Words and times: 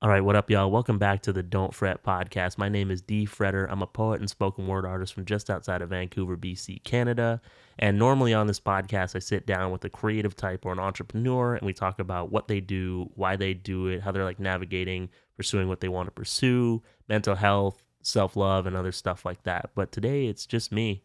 All 0.00 0.08
right, 0.08 0.22
what 0.22 0.36
up, 0.36 0.48
y'all? 0.48 0.70
Welcome 0.70 0.98
back 0.98 1.22
to 1.22 1.32
the 1.32 1.42
Don't 1.42 1.74
Fret 1.74 2.04
podcast. 2.04 2.56
My 2.56 2.68
name 2.68 2.92
is 2.92 3.02
D. 3.02 3.26
Fretter. 3.26 3.66
I'm 3.68 3.82
a 3.82 3.86
poet 3.88 4.20
and 4.20 4.30
spoken 4.30 4.68
word 4.68 4.86
artist 4.86 5.12
from 5.12 5.24
just 5.24 5.50
outside 5.50 5.82
of 5.82 5.88
Vancouver, 5.88 6.36
BC, 6.36 6.84
Canada. 6.84 7.40
And 7.80 7.98
normally 7.98 8.32
on 8.32 8.46
this 8.46 8.60
podcast, 8.60 9.16
I 9.16 9.18
sit 9.18 9.44
down 9.44 9.72
with 9.72 9.84
a 9.84 9.90
creative 9.90 10.36
type 10.36 10.64
or 10.64 10.70
an 10.70 10.78
entrepreneur 10.78 11.56
and 11.56 11.66
we 11.66 11.72
talk 11.72 11.98
about 11.98 12.30
what 12.30 12.46
they 12.46 12.60
do, 12.60 13.10
why 13.16 13.34
they 13.34 13.54
do 13.54 13.88
it, 13.88 14.02
how 14.02 14.12
they're 14.12 14.22
like 14.22 14.38
navigating, 14.38 15.08
pursuing 15.36 15.66
what 15.66 15.80
they 15.80 15.88
want 15.88 16.06
to 16.06 16.12
pursue, 16.12 16.80
mental 17.08 17.34
health, 17.34 17.82
self 18.00 18.36
love, 18.36 18.66
and 18.66 18.76
other 18.76 18.92
stuff 18.92 19.24
like 19.24 19.42
that. 19.42 19.70
But 19.74 19.90
today 19.90 20.26
it's 20.26 20.46
just 20.46 20.70
me 20.70 21.02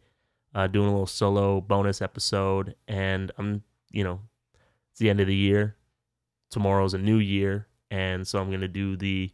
uh, 0.54 0.68
doing 0.68 0.86
a 0.86 0.92
little 0.92 1.08
solo 1.08 1.60
bonus 1.60 2.00
episode. 2.00 2.76
And 2.86 3.32
I'm, 3.38 3.64
you 3.90 4.04
know, 4.04 4.20
it's 4.92 5.00
the 5.00 5.10
end 5.10 5.18
of 5.18 5.26
the 5.26 5.34
year. 5.34 5.74
Tomorrow's 6.48 6.94
a 6.94 6.98
new 6.98 7.18
year 7.18 7.66
and 7.94 8.26
so 8.26 8.40
I'm 8.40 8.50
gonna 8.50 8.66
do 8.66 8.96
the, 8.96 9.30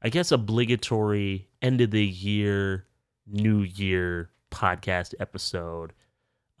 I 0.00 0.08
guess, 0.08 0.30
obligatory 0.30 1.48
end 1.60 1.80
of 1.80 1.90
the 1.90 2.06
year, 2.06 2.86
New 3.26 3.62
Year 3.62 4.30
podcast 4.52 5.14
episode. 5.18 5.92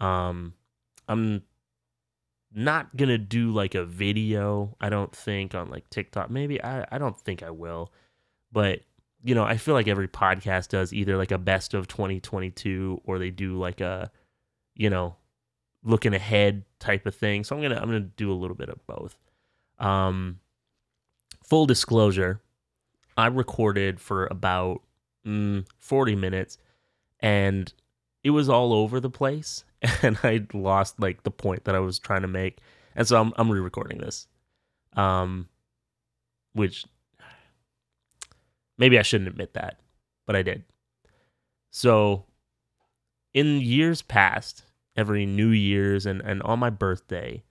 Um, 0.00 0.54
I'm 1.06 1.44
not 2.52 2.96
gonna 2.96 3.18
do 3.18 3.52
like 3.52 3.76
a 3.76 3.84
video. 3.84 4.76
I 4.80 4.88
don't 4.88 5.14
think 5.14 5.54
on 5.54 5.70
like 5.70 5.88
TikTok. 5.90 6.28
Maybe 6.28 6.60
I 6.60 6.84
I 6.90 6.98
don't 6.98 7.16
think 7.16 7.44
I 7.44 7.50
will, 7.50 7.92
but 8.50 8.80
you 9.22 9.36
know 9.36 9.44
I 9.44 9.58
feel 9.58 9.74
like 9.74 9.86
every 9.86 10.08
podcast 10.08 10.70
does 10.70 10.92
either 10.92 11.16
like 11.16 11.30
a 11.30 11.38
best 11.38 11.72
of 11.72 11.86
2022 11.86 13.02
or 13.04 13.20
they 13.20 13.30
do 13.30 13.56
like 13.56 13.80
a, 13.80 14.10
you 14.74 14.90
know, 14.90 15.14
looking 15.84 16.14
ahead 16.14 16.64
type 16.80 17.06
of 17.06 17.14
thing. 17.14 17.44
So 17.44 17.54
I'm 17.54 17.62
gonna 17.62 17.76
I'm 17.76 17.86
gonna 17.86 18.00
do 18.00 18.32
a 18.32 18.34
little 18.34 18.56
bit 18.56 18.70
of 18.70 18.84
both. 18.88 19.16
Um, 19.78 20.40
full 21.48 21.66
disclosure, 21.66 22.40
I 23.16 23.26
recorded 23.26 24.00
for 24.00 24.26
about 24.26 24.82
mm, 25.26 25.66
40 25.78 26.14
minutes 26.14 26.58
and 27.20 27.72
it 28.22 28.30
was 28.30 28.48
all 28.48 28.72
over 28.72 29.00
the 29.00 29.10
place 29.10 29.64
and 30.02 30.18
I 30.22 30.46
lost 30.52 31.00
like 31.00 31.22
the 31.22 31.30
point 31.30 31.64
that 31.64 31.74
I 31.74 31.80
was 31.80 31.98
trying 31.98 32.22
to 32.22 32.28
make. 32.28 32.58
And 32.94 33.06
so 33.06 33.20
I'm 33.20 33.32
I'm 33.36 33.50
re-recording 33.50 33.98
this. 33.98 34.26
Um 34.94 35.48
which 36.52 36.84
maybe 38.76 38.98
I 38.98 39.02
shouldn't 39.02 39.28
admit 39.28 39.54
that, 39.54 39.80
but 40.26 40.34
I 40.36 40.42
did. 40.42 40.64
So 41.70 42.24
in 43.34 43.60
years 43.60 44.02
past, 44.02 44.64
every 44.96 45.26
New 45.26 45.50
Year's 45.50 46.06
and, 46.06 46.20
and 46.22 46.42
on 46.42 46.58
my 46.58 46.70
birthday, 46.70 47.44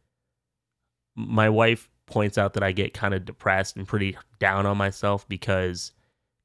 my 1.15 1.49
wife 1.49 1.89
points 2.07 2.37
out 2.37 2.53
that 2.55 2.63
I 2.63 2.71
get 2.71 2.93
kind 2.93 3.13
of 3.13 3.25
depressed 3.25 3.75
and 3.75 3.87
pretty 3.87 4.17
down 4.39 4.65
on 4.65 4.77
myself 4.77 5.27
because 5.29 5.91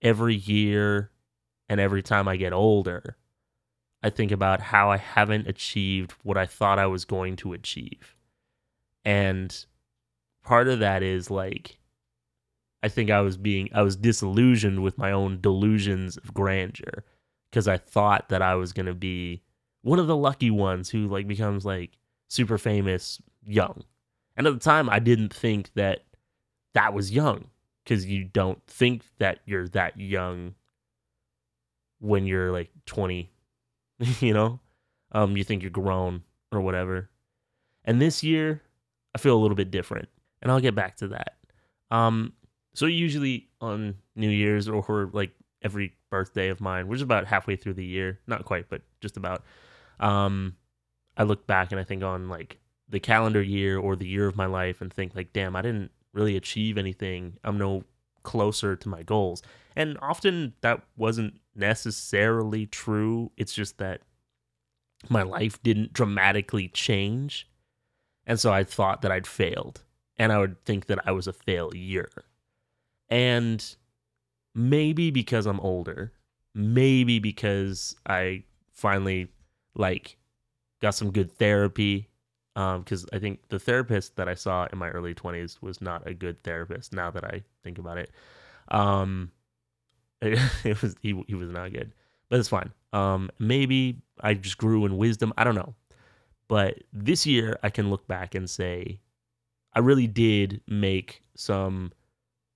every 0.03 0.35
year 0.35 1.11
and 1.69 1.81
every 1.81 2.03
time 2.03 2.29
I 2.29 2.37
get 2.37 2.53
older, 2.53 3.17
I 4.03 4.11
think 4.11 4.33
about 4.33 4.61
how 4.61 4.91
I 4.91 4.99
haven't 4.99 5.47
achieved 5.47 6.13
what 6.23 6.37
I 6.37 6.47
thought 6.47 6.79
I 6.79 6.87
was 6.87 7.05
going 7.05 7.37
to 7.37 7.53
achieve. 7.53 8.17
And 9.05 9.65
part 10.45 10.69
of 10.69 10.81
that 10.81 11.03
is 11.03 11.31
like, 11.31 11.79
I 12.83 12.89
think 12.89 13.11
I 13.11 13.21
was 13.21 13.37
being, 13.37 13.69
I 13.73 13.83
was 13.83 13.95
disillusioned 13.95 14.83
with 14.83 14.99
my 14.99 15.13
own 15.13 15.41
delusions 15.41 16.17
of 16.17 16.35
grandeur 16.35 17.05
because 17.49 17.69
I 17.69 17.77
thought 17.79 18.29
that 18.31 18.43
I 18.43 18.57
was 18.57 18.73
going 18.73 18.87
to 18.87 18.95
be 18.95 19.43
one 19.83 20.01
of 20.01 20.09
the 20.09 20.17
lucky 20.17 20.51
ones 20.51 20.91
who 20.91 21.07
like 21.07 21.29
becomes 21.29 21.65
like 21.65 21.97
super 22.29 22.59
famous 22.59 23.23
young 23.45 23.85
and 24.37 24.47
at 24.47 24.53
the 24.53 24.61
time, 24.61 24.89
I 24.89 24.99
didn't 24.99 25.35
think 25.35 25.71
that 25.75 26.05
that 26.75 26.95
was 26.95 27.11
young 27.11 27.47
because 27.85 28.07
you 28.07 28.25
don't 28.25 28.65
think 28.67 29.03
that 29.19 29.41
you're 29.45 29.69
that 29.69 29.99
young 29.99 30.55
when 32.01 32.27
you're 32.27 32.53
like 32.53 32.71
20, 32.87 33.31
you 34.21 34.35
know? 34.35 34.61
Um, 35.13 35.37
you 35.37 35.45
think 35.45 35.63
you're 35.63 35.71
grown 35.71 36.23
or 36.51 36.61
whatever. 36.61 37.11
And 37.85 38.01
this 38.01 38.23
year, 38.23 38.63
I 39.15 39.19
feel 39.19 39.37
a 39.37 39.41
little 39.41 39.57
bit 39.57 39.71
different, 39.71 40.09
and 40.41 40.51
I'll 40.51 40.61
get 40.61 40.75
back 40.75 40.97
to 40.99 41.09
that. 41.09 41.37
Um, 41.91 42.33
so 42.75 42.87
usually 42.87 43.49
on 43.61 43.97
New 44.17 44.31
Year's 44.31 44.69
or 44.69 45.11
like 45.13 45.33
every 45.63 45.95
birthday 46.11 46.49
of 46.49 46.61
mine, 46.61 46.89
which 46.89 46.99
is 46.99 47.03
about 47.03 47.27
halfway 47.27 47.57
through 47.57 47.75
the 47.75 47.85
year, 47.85 48.21
not 48.27 48.45
quite, 48.45 48.69
but 48.71 48.83
just 49.01 49.17
about. 49.17 49.45
Um, 50.01 50.57
I 51.17 51.25
look 51.25 51.47
back 51.47 51.73
and 51.73 51.81
I 51.81 51.85
think 51.85 52.03
on 52.03 52.29
like 52.29 52.59
the 52.93 53.01
calendar 53.01 53.43
year 53.43 53.79
or 53.79 53.97
the 53.97 54.07
year 54.07 54.29
of 54.29 54.37
my 54.37 54.47
life 54.47 54.81
and 54.81 54.93
think 54.93 55.17
like, 55.17 55.33
damn, 55.33 55.57
I 55.57 55.63
didn't 55.63 55.91
really 56.13 56.37
achieve 56.37 56.77
anything. 56.77 57.39
I'm 57.43 57.59
no 57.59 57.85
closer 58.23 58.77
to 58.77 58.89
my 58.89 59.03
goals. 59.03 59.43
And 59.75 59.99
often 60.03 60.53
that 60.61 60.83
wasn't 60.97 61.41
necessarily 61.57 62.67
true. 62.67 63.33
It's 63.39 63.55
just 63.55 63.79
that 63.79 64.03
my 65.09 65.23
life 65.23 65.61
didn't 65.63 65.95
dramatically 65.95 66.69
change. 66.69 67.49
And 68.27 68.39
so 68.39 68.53
I 68.53 68.63
thought 68.63 69.03
that 69.03 69.11
I'd 69.11 69.27
failed. 69.27 69.83
And 70.19 70.31
I 70.31 70.39
would 70.39 70.63
think 70.65 70.87
that 70.87 71.01
I 71.07 71.13
was 71.13 71.27
a 71.27 71.33
failure. 71.33 72.11
And 73.09 73.65
maybe 74.55 75.11
because 75.11 75.47
I'm 75.47 75.61
older, 75.61 76.13
maybe 76.55 77.19
because 77.19 77.97
I 78.07 78.45
finally 78.71 79.29
like 79.75 80.19
got 80.83 80.95
some 80.95 81.11
good 81.11 81.33
therapy 81.33 82.11
because 82.55 83.03
um, 83.05 83.09
I 83.13 83.19
think 83.19 83.49
the 83.49 83.59
therapist 83.59 84.17
that 84.17 84.29
I 84.29 84.35
saw 84.35 84.67
in 84.71 84.79
my 84.79 84.91
early 84.91 85.15
20s 85.15 85.63
was 85.63 85.81
not 85.81 86.07
a 86.07 86.13
good 86.13 86.43
therapist. 86.43 86.93
Now 86.93 87.11
that 87.11 87.25
I 87.25 87.43
think 87.63 87.79
about 87.79 87.99
it, 87.99 88.11
um, 88.69 89.31
it, 90.21 90.83
was 90.83 90.95
he 91.01 91.23
he 91.27 91.35
was 91.35 91.51
not 91.51 91.73
good, 91.73 91.93
but 92.29 92.39
it's 92.39 92.49
fine. 92.49 92.73
Um, 92.93 93.31
maybe 93.39 94.03
I 94.21 94.35
just 94.35 94.59
grew 94.59 94.85
in 94.85 94.97
wisdom. 94.97 95.33
I 95.37 95.45
don't 95.45 95.55
know, 95.55 95.75
but 96.49 96.79
this 96.93 97.27
year 97.27 97.59
I 97.63 97.71
can 97.71 97.91
look 97.91 98.07
back 98.07 98.35
and 98.35 98.49
say 98.49 99.01
I 99.73 99.81
really 99.81 100.07
did 100.07 100.61
make 100.69 101.23
some 101.35 101.93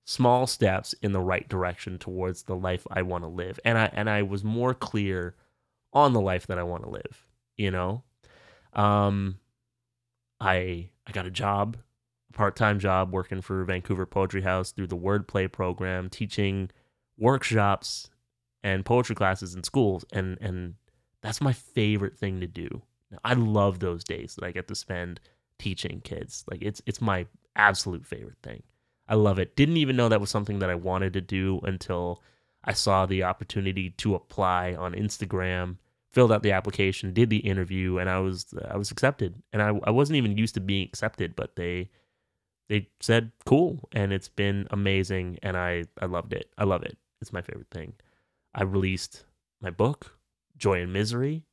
small 0.05 0.47
steps 0.47 0.93
in 1.01 1.11
the 1.11 1.19
right 1.19 1.49
direction 1.49 1.97
towards 1.97 2.43
the 2.43 2.55
life 2.55 2.87
I 2.89 3.01
want 3.01 3.23
to 3.23 3.29
live, 3.29 3.59
and 3.65 3.77
I 3.77 3.89
and 3.93 4.09
I 4.09 4.21
was 4.21 4.43
more 4.43 4.73
clear 4.73 5.35
on 5.91 6.13
the 6.13 6.21
life 6.21 6.47
that 6.47 6.59
I 6.59 6.63
want 6.63 6.83
to 6.83 6.89
live. 6.89 7.25
You 7.57 7.71
know, 7.71 8.03
um 8.73 9.39
I 10.39 10.89
I 11.05 11.11
got 11.11 11.25
a 11.25 11.31
job, 11.31 11.77
a 12.29 12.33
part 12.33 12.55
time 12.55 12.79
job 12.79 13.11
working 13.11 13.41
for 13.41 13.63
Vancouver 13.63 14.05
Poetry 14.05 14.41
House 14.41 14.71
through 14.71 14.87
the 14.87 14.97
Wordplay 14.97 15.51
program, 15.51 16.09
teaching 16.09 16.69
workshops 17.17 18.09
and 18.63 18.85
poetry 18.85 19.15
classes 19.15 19.55
in 19.55 19.63
schools, 19.63 20.05
and 20.11 20.37
and 20.41 20.75
that's 21.21 21.41
my 21.41 21.53
favorite 21.53 22.17
thing 22.17 22.39
to 22.41 22.47
do. 22.47 22.81
I 23.23 23.33
love 23.33 23.79
those 23.79 24.03
days 24.03 24.35
that 24.35 24.45
I 24.45 24.51
get 24.51 24.67
to 24.67 24.75
spend 24.75 25.19
teaching 25.59 26.01
kids. 26.01 26.43
Like 26.49 26.61
it's 26.61 26.81
it's 26.85 27.01
my 27.01 27.25
absolute 27.55 28.05
favorite 28.05 28.41
thing. 28.43 28.63
I 29.07 29.15
love 29.15 29.39
it. 29.39 29.55
Didn't 29.55 29.77
even 29.77 29.95
know 29.95 30.09
that 30.09 30.21
was 30.21 30.29
something 30.29 30.59
that 30.59 30.69
I 30.69 30.75
wanted 30.75 31.13
to 31.13 31.21
do 31.21 31.61
until 31.63 32.21
I 32.63 32.73
saw 32.73 33.05
the 33.05 33.23
opportunity 33.23 33.91
to 33.91 34.15
apply 34.15 34.75
on 34.75 34.93
Instagram 34.93 35.77
filled 36.13 36.31
out 36.31 36.43
the 36.43 36.51
application, 36.51 37.13
did 37.13 37.29
the 37.29 37.37
interview, 37.37 37.97
and 37.97 38.09
I 38.09 38.19
was 38.19 38.53
I 38.69 38.77
was 38.77 38.91
accepted. 38.91 39.41
And 39.53 39.61
I 39.61 39.69
I 39.83 39.91
wasn't 39.91 40.17
even 40.17 40.37
used 40.37 40.55
to 40.55 40.59
being 40.59 40.87
accepted, 40.87 41.35
but 41.35 41.55
they 41.55 41.89
they 42.69 42.89
said 42.99 43.31
cool, 43.45 43.87
and 43.93 44.11
it's 44.11 44.29
been 44.29 44.67
amazing, 44.71 45.39
and 45.43 45.57
I 45.57 45.85
I 46.01 46.05
loved 46.05 46.33
it. 46.33 46.49
I 46.57 46.63
love 46.63 46.83
it. 46.83 46.97
It's 47.21 47.33
my 47.33 47.41
favorite 47.41 47.69
thing. 47.71 47.93
I 48.53 48.63
released 48.63 49.25
my 49.61 49.69
book, 49.69 50.17
Joy 50.57 50.81
and 50.81 50.93
Misery, 50.93 51.43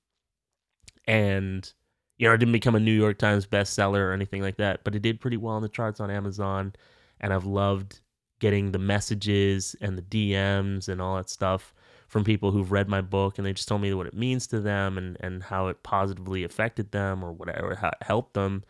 and 1.07 1.71
you 2.19 2.27
know 2.27 2.35
I 2.35 2.37
didn't 2.37 2.53
become 2.53 2.75
a 2.75 2.81
New 2.81 2.93
York 2.93 3.19
Times 3.19 3.47
bestseller 3.47 4.01
or 4.01 4.13
anything 4.13 4.43
like 4.43 4.57
that, 4.57 4.85
but 4.85 4.95
it 4.95 5.03
did 5.03 5.21
pretty 5.21 5.37
well 5.37 5.55
on 5.55 5.63
the 5.63 5.69
charts 5.69 6.01
on 6.01 6.11
Amazon, 6.11 6.75
and 7.21 7.33
I've 7.33 7.47
loved 7.47 8.01
getting 8.41 8.73
the 8.73 8.79
messages 8.79 9.77
and 9.81 9.97
the 9.97 10.03
DMs 10.03 10.89
and 10.89 11.01
all 11.01 11.17
that 11.17 11.31
stuff 11.31 11.73
from 12.15 12.23
people 12.23 12.53
who've 12.53 12.71
read 12.71 12.89
my 12.89 13.01
book 13.01 13.39
and 13.39 13.45
they 13.45 13.53
just 13.53 13.67
told 13.67 13.81
me 13.81 13.93
what 13.93 14.07
it 14.07 14.15
means 14.15 14.47
to 14.47 14.61
them 14.61 14.97
and, 14.97 15.17
and 15.19 15.43
how 15.43 15.67
it 15.67 15.83
positively 15.83 16.45
affected 16.45 16.93
them 16.93 17.25
or 17.25 17.33
whatever, 17.33 17.75
how 17.75 17.89
it 17.89 18.03
helped 18.03 18.35
them. 18.35 18.63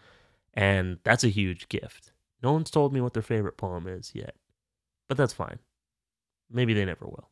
And 0.55 0.99
that's 1.05 1.25
a 1.25 1.29
huge 1.29 1.69
gift. 1.69 2.11
No 2.43 2.55
one's 2.55 2.71
told 2.71 2.95
me 2.95 3.03
what 3.03 3.13
their 3.13 3.23
favorite 3.23 3.59
poem 3.59 3.87
is 3.87 4.13
yet, 4.15 4.35
but 5.09 5.19
that's 5.19 5.35
fine. 5.35 5.59
Maybe 6.51 6.73
they 6.73 6.87
never 6.87 7.05
will. 7.05 7.29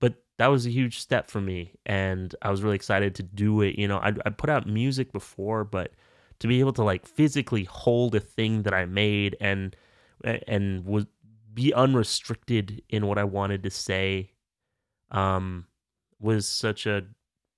But 0.00 0.14
that 0.38 0.46
was 0.46 0.64
a 0.64 0.70
huge 0.70 0.98
step 0.98 1.30
for 1.30 1.42
me, 1.42 1.74
and 1.84 2.34
I 2.40 2.50
was 2.50 2.62
really 2.62 2.76
excited 2.76 3.14
to 3.16 3.22
do 3.22 3.60
it. 3.60 3.78
You 3.78 3.86
know, 3.86 3.98
I 3.98 4.14
I 4.24 4.30
put 4.30 4.48
out 4.48 4.66
music 4.66 5.12
before, 5.12 5.64
but 5.64 5.92
to 6.38 6.48
be 6.48 6.60
able 6.60 6.72
to 6.72 6.82
like 6.82 7.04
physically 7.04 7.64
hold 7.64 8.14
a 8.14 8.20
thing 8.20 8.62
that 8.62 8.72
I 8.72 8.86
made 8.86 9.36
and 9.38 9.76
and 10.24 10.86
was 10.86 11.04
be 11.52 11.74
unrestricted 11.74 12.82
in 12.88 13.06
what 13.06 13.18
I 13.18 13.24
wanted 13.24 13.62
to 13.64 13.70
say 13.70 14.30
um, 15.10 15.66
was 16.20 16.46
such 16.46 16.86
a 16.86 17.04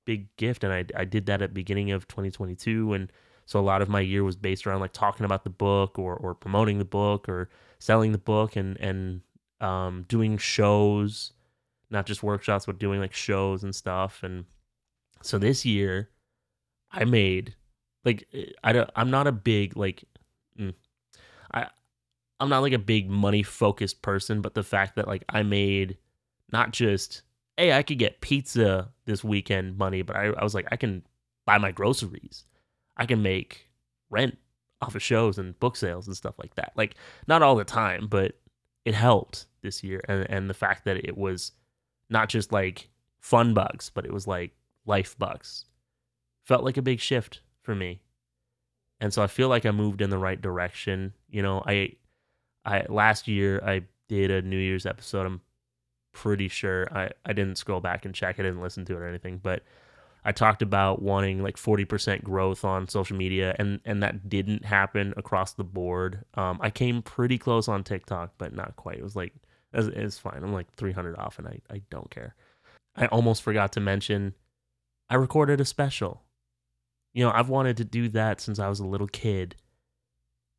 big 0.05 0.35
gift. 0.37 0.65
And 0.65 0.73
I, 0.73 0.85
I 0.95 1.05
did 1.05 1.27
that 1.27 1.43
at 1.43 1.55
beginning 1.55 1.91
of 1.91 2.09
2022. 2.09 2.93
And 2.93 3.13
so 3.45 3.59
a 3.59 3.63
lot 3.63 3.83
of 3.83 3.89
my 3.89 4.01
year 4.01 4.25
was 4.25 4.37
based 4.37 4.67
around 4.67 4.81
like 4.81 4.93
talking 4.93 5.25
about 5.25 5.45
the 5.45 5.51
book 5.51 5.99
or, 5.99 6.17
or 6.17 6.35
promoting 6.35 6.79
the 6.79 6.85
book 6.85 7.29
or 7.29 7.49
selling 7.79 8.13
the 8.13 8.19
book. 8.19 8.57
And, 8.57 8.79
and 8.79 9.21
um, 9.61 10.05
doing 10.09 10.39
shows, 10.39 11.33
not 11.91 12.07
just 12.07 12.23
workshops, 12.23 12.67
but 12.67 12.79
doing 12.79 13.01
like 13.01 13.15
shows 13.15 13.65
and 13.65 13.75
stuff. 13.75 14.23
And 14.23 14.45
so 15.23 15.39
this 15.39 15.65
year, 15.65 16.11
I 16.91 17.05
made 17.05 17.55
like 18.05 18.29
I 18.63 18.73
don't, 18.73 18.91
I'm 18.95 19.11
not 19.11 19.27
a 19.27 19.33
big 19.33 19.77
like 19.77 20.05
mm, 20.59 20.75
I 21.53 21.67
I'm 22.39 22.49
not 22.49 22.61
like 22.61 22.73
a 22.73 22.79
big 22.79 23.11
money 23.11 23.43
focused 23.43 24.03
person, 24.03 24.41
but 24.41 24.55
the 24.55 24.63
fact 24.63 24.97
that 24.97 25.09
like 25.09 25.25
I 25.29 25.43
made 25.43 25.99
not 26.53 26.73
just 26.73 27.23
hey 27.57 27.73
I 27.73 27.83
could 27.83 27.99
get 27.99 28.21
pizza 28.21 28.91
this 29.05 29.25
weekend 29.25 29.79
money, 29.79 30.03
but 30.03 30.17
I, 30.17 30.27
I 30.27 30.45
was 30.45 30.55
like 30.55 30.67
I 30.71 30.77
can 30.77 31.03
buy 31.47 31.59
my 31.59 31.73
groceries, 31.73 32.45
I 32.97 33.07
can 33.07 33.23
make 33.23 33.69
rent 34.11 34.39
off 34.83 34.95
of 34.95 35.03
shows 35.03 35.39
and 35.39 35.59
book 35.59 35.77
sales 35.77 36.07
and 36.07 36.17
stuff 36.17 36.35
like 36.39 36.55
that. 36.57 36.73
Like 36.77 36.97
not 37.27 37.43
all 37.43 37.57
the 37.57 37.65
time, 37.65 38.07
but 38.09 38.33
it 38.85 38.95
helped 38.95 39.47
this 39.63 39.83
year, 39.83 40.01
and 40.09 40.29
and 40.31 40.51
the 40.51 40.55
fact 40.55 40.85
that 40.85 40.97
it 40.97 41.17
was 41.17 41.53
not 42.11 42.29
just 42.29 42.53
like 42.53 42.89
fun 43.21 43.55
bucks, 43.55 43.91
but 43.91 44.05
it 44.05 44.13
was 44.13 44.27
like 44.27 44.53
life 44.85 45.17
bucks, 45.19 45.65
felt 46.45 46.65
like 46.65 46.77
a 46.77 46.83
big 46.83 47.01
shift 47.01 47.41
for 47.63 47.75
me, 47.75 48.01
and 49.01 49.13
so 49.13 49.23
I 49.23 49.27
feel 49.27 49.49
like 49.49 49.67
I 49.67 49.71
moved 49.73 50.01
in 50.03 50.11
the 50.11 50.19
right 50.19 50.41
direction. 50.41 51.13
You 51.29 51.43
know, 51.43 51.63
I 51.67 51.95
I 52.65 52.85
last 52.89 53.29
year 53.29 53.61
I 53.65 53.83
did 54.09 54.31
a 54.31 54.43
New 54.43 54.59
Year's 54.59 54.87
episode. 54.87 55.27
I'm 55.27 55.41
pretty 56.17 56.49
sure 56.49 56.89
I 56.97 57.11
I 57.25 57.33
didn't 57.33 57.59
scroll 57.59 57.81
back 57.81 58.05
and 58.05 58.15
check. 58.15 58.41
I 58.41 58.43
didn't 58.43 58.63
listen 58.63 58.85
to 58.87 58.95
it 58.95 59.01
or 59.01 59.07
anything, 59.07 59.39
but 59.43 59.63
I 60.25 60.33
talked 60.33 60.63
about 60.63 61.03
wanting 61.03 61.43
like 61.43 61.57
40% 61.57 62.25
growth 62.25 62.65
on 62.65 62.89
social 62.89 63.17
media, 63.17 63.55
and 63.59 63.81
and 63.85 64.03
that 64.03 64.29
didn't 64.29 64.65
happen 64.65 65.15
across 65.17 65.53
the 65.53 65.65
board. 65.65 66.25
Um, 66.35 66.59
I 66.61 66.71
came 66.71 67.03
pretty 67.03 67.39
close 67.39 67.69
on 67.69 67.85
TikTok, 67.85 68.33
but 68.39 68.55
not 68.55 68.75
quite. 68.77 68.99
It 68.99 69.05
was 69.05 69.15
like 69.15 69.35
it's, 69.73 69.89
it's 69.89 70.19
fine. 70.19 70.43
I'm 70.43 70.53
like 70.53 70.73
300 70.75 71.17
off, 71.17 71.39
and 71.39 71.47
I 71.47 71.61
I 71.71 71.83
don't 71.91 72.11
care. 72.11 72.35
I 72.97 73.07
almost 73.07 73.43
forgot 73.43 73.73
to 73.73 73.81
mention 73.81 74.35
I 75.11 75.17
recorded 75.17 75.61
a 75.61 75.65
special. 75.65 76.23
You 77.13 77.25
know, 77.25 77.31
I've 77.31 77.49
wanted 77.49 77.77
to 77.79 77.85
do 77.85 78.09
that 78.11 78.41
since 78.41 78.59
I 78.59 78.69
was 78.69 78.81
a 78.81 78.87
little 78.87 79.07
kid, 79.07 79.57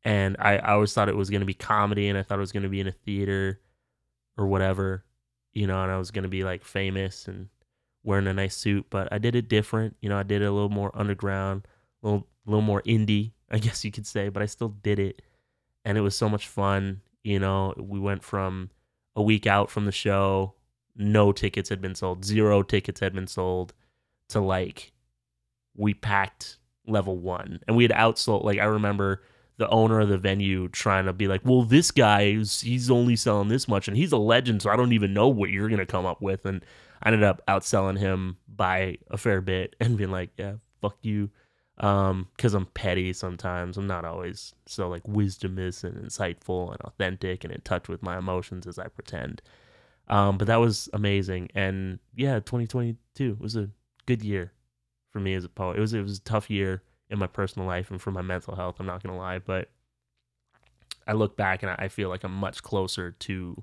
and 0.04 0.36
I, 0.38 0.58
I 0.58 0.72
always 0.72 0.92
thought 0.92 1.08
it 1.08 1.16
was 1.16 1.30
going 1.30 1.40
to 1.40 1.46
be 1.46 1.54
comedy, 1.54 2.08
and 2.08 2.16
I 2.16 2.22
thought 2.22 2.38
it 2.38 2.40
was 2.40 2.52
going 2.52 2.62
to 2.62 2.68
be 2.68 2.80
in 2.80 2.88
a 2.88 2.92
theater 2.92 3.60
or 4.38 4.46
whatever, 4.46 5.04
you 5.58 5.66
know, 5.66 5.82
and 5.82 5.90
I 5.90 5.98
was 5.98 6.12
to 6.12 6.28
be 6.28 6.44
like 6.44 6.62
famous 6.62 7.26
and 7.26 7.48
wearing 8.04 8.28
a 8.28 8.32
nice 8.32 8.56
suit, 8.56 8.86
but 8.90 9.08
I 9.12 9.18
did 9.18 9.34
it 9.34 9.48
different. 9.48 9.96
You 10.00 10.08
know, 10.08 10.16
I 10.16 10.22
did 10.22 10.40
it 10.40 10.44
a 10.44 10.52
little 10.52 10.68
more 10.68 10.92
underground, 10.94 11.66
a 12.00 12.06
little, 12.06 12.28
little 12.46 12.62
more 12.62 12.80
indie, 12.82 13.32
I 13.50 13.58
guess 13.58 13.84
you 13.84 13.90
could 13.90 14.06
say, 14.06 14.28
but 14.28 14.40
I 14.40 14.46
still 14.46 14.68
did 14.68 15.00
it. 15.00 15.20
And 15.84 15.98
it 15.98 16.02
was 16.02 16.14
so 16.14 16.28
much 16.28 16.46
fun. 16.46 17.00
You 17.24 17.40
know, 17.40 17.74
we 17.76 17.98
went 17.98 18.22
from 18.22 18.70
a 19.16 19.22
week 19.22 19.48
out 19.48 19.68
from 19.68 19.84
the 19.84 19.90
show, 19.90 20.54
no 20.94 21.32
tickets 21.32 21.70
had 21.70 21.80
been 21.80 21.96
sold, 21.96 22.24
zero 22.24 22.62
tickets 22.62 23.00
had 23.00 23.12
been 23.12 23.26
sold, 23.26 23.74
to 24.28 24.38
like, 24.38 24.92
we 25.76 25.92
packed 25.92 26.58
level 26.86 27.18
one. 27.18 27.58
And 27.66 27.76
we 27.76 27.82
had 27.82 27.90
outsold, 27.90 28.44
like, 28.44 28.60
I 28.60 28.66
remember 28.66 29.22
the 29.58 29.68
owner 29.70 30.00
of 30.00 30.08
the 30.08 30.16
venue 30.16 30.68
trying 30.68 31.04
to 31.04 31.12
be 31.12 31.26
like, 31.26 31.42
well, 31.44 31.62
this 31.62 31.90
guy, 31.90 32.30
he's 32.30 32.90
only 32.90 33.16
selling 33.16 33.48
this 33.48 33.68
much 33.68 33.88
and 33.88 33.96
he's 33.96 34.12
a 34.12 34.16
legend, 34.16 34.62
so 34.62 34.70
I 34.70 34.76
don't 34.76 34.92
even 34.92 35.12
know 35.12 35.28
what 35.28 35.50
you're 35.50 35.68
to 35.68 35.84
come 35.84 36.06
up 36.06 36.22
with. 36.22 36.46
And 36.46 36.64
I 37.02 37.08
ended 37.08 37.24
up 37.24 37.42
outselling 37.48 37.98
him 37.98 38.38
by 38.48 38.98
a 39.10 39.18
fair 39.18 39.40
bit 39.40 39.76
and 39.80 39.96
being 39.98 40.12
like, 40.12 40.30
yeah, 40.38 40.54
fuck 40.80 40.96
you. 41.02 41.30
Um, 41.78 42.28
cause 42.38 42.54
I'm 42.54 42.66
petty 42.66 43.12
sometimes. 43.12 43.76
I'm 43.76 43.86
not 43.86 44.04
always 44.04 44.54
so 44.66 44.88
like 44.88 45.02
wisdomous 45.04 45.84
and 45.84 45.96
insightful 45.96 46.70
and 46.70 46.80
authentic 46.82 47.44
and 47.44 47.52
in 47.52 47.60
touch 47.60 47.88
with 47.88 48.02
my 48.02 48.16
emotions 48.16 48.66
as 48.66 48.78
I 48.78 48.88
pretend. 48.88 49.42
Um, 50.08 50.38
but 50.38 50.46
that 50.46 50.56
was 50.56 50.88
amazing. 50.92 51.50
And 51.54 51.98
yeah, 52.14 52.36
2022 52.36 53.36
was 53.40 53.56
a 53.56 53.70
good 54.06 54.22
year 54.22 54.52
for 55.12 55.20
me 55.20 55.34
as 55.34 55.44
a 55.44 55.48
poet. 55.48 55.78
It 55.78 55.80
was, 55.80 55.94
it 55.94 56.02
was 56.02 56.18
a 56.18 56.22
tough 56.22 56.48
year 56.48 56.82
in 57.10 57.18
my 57.18 57.26
personal 57.26 57.66
life 57.66 57.90
and 57.90 58.00
for 58.00 58.10
my 58.10 58.22
mental 58.22 58.54
health. 58.54 58.76
I'm 58.78 58.86
not 58.86 59.02
going 59.02 59.14
to 59.14 59.18
lie, 59.18 59.38
but 59.38 59.70
I 61.06 61.12
look 61.12 61.36
back 61.36 61.62
and 61.62 61.74
I 61.78 61.88
feel 61.88 62.08
like 62.08 62.24
I'm 62.24 62.34
much 62.34 62.62
closer 62.62 63.12
to 63.12 63.62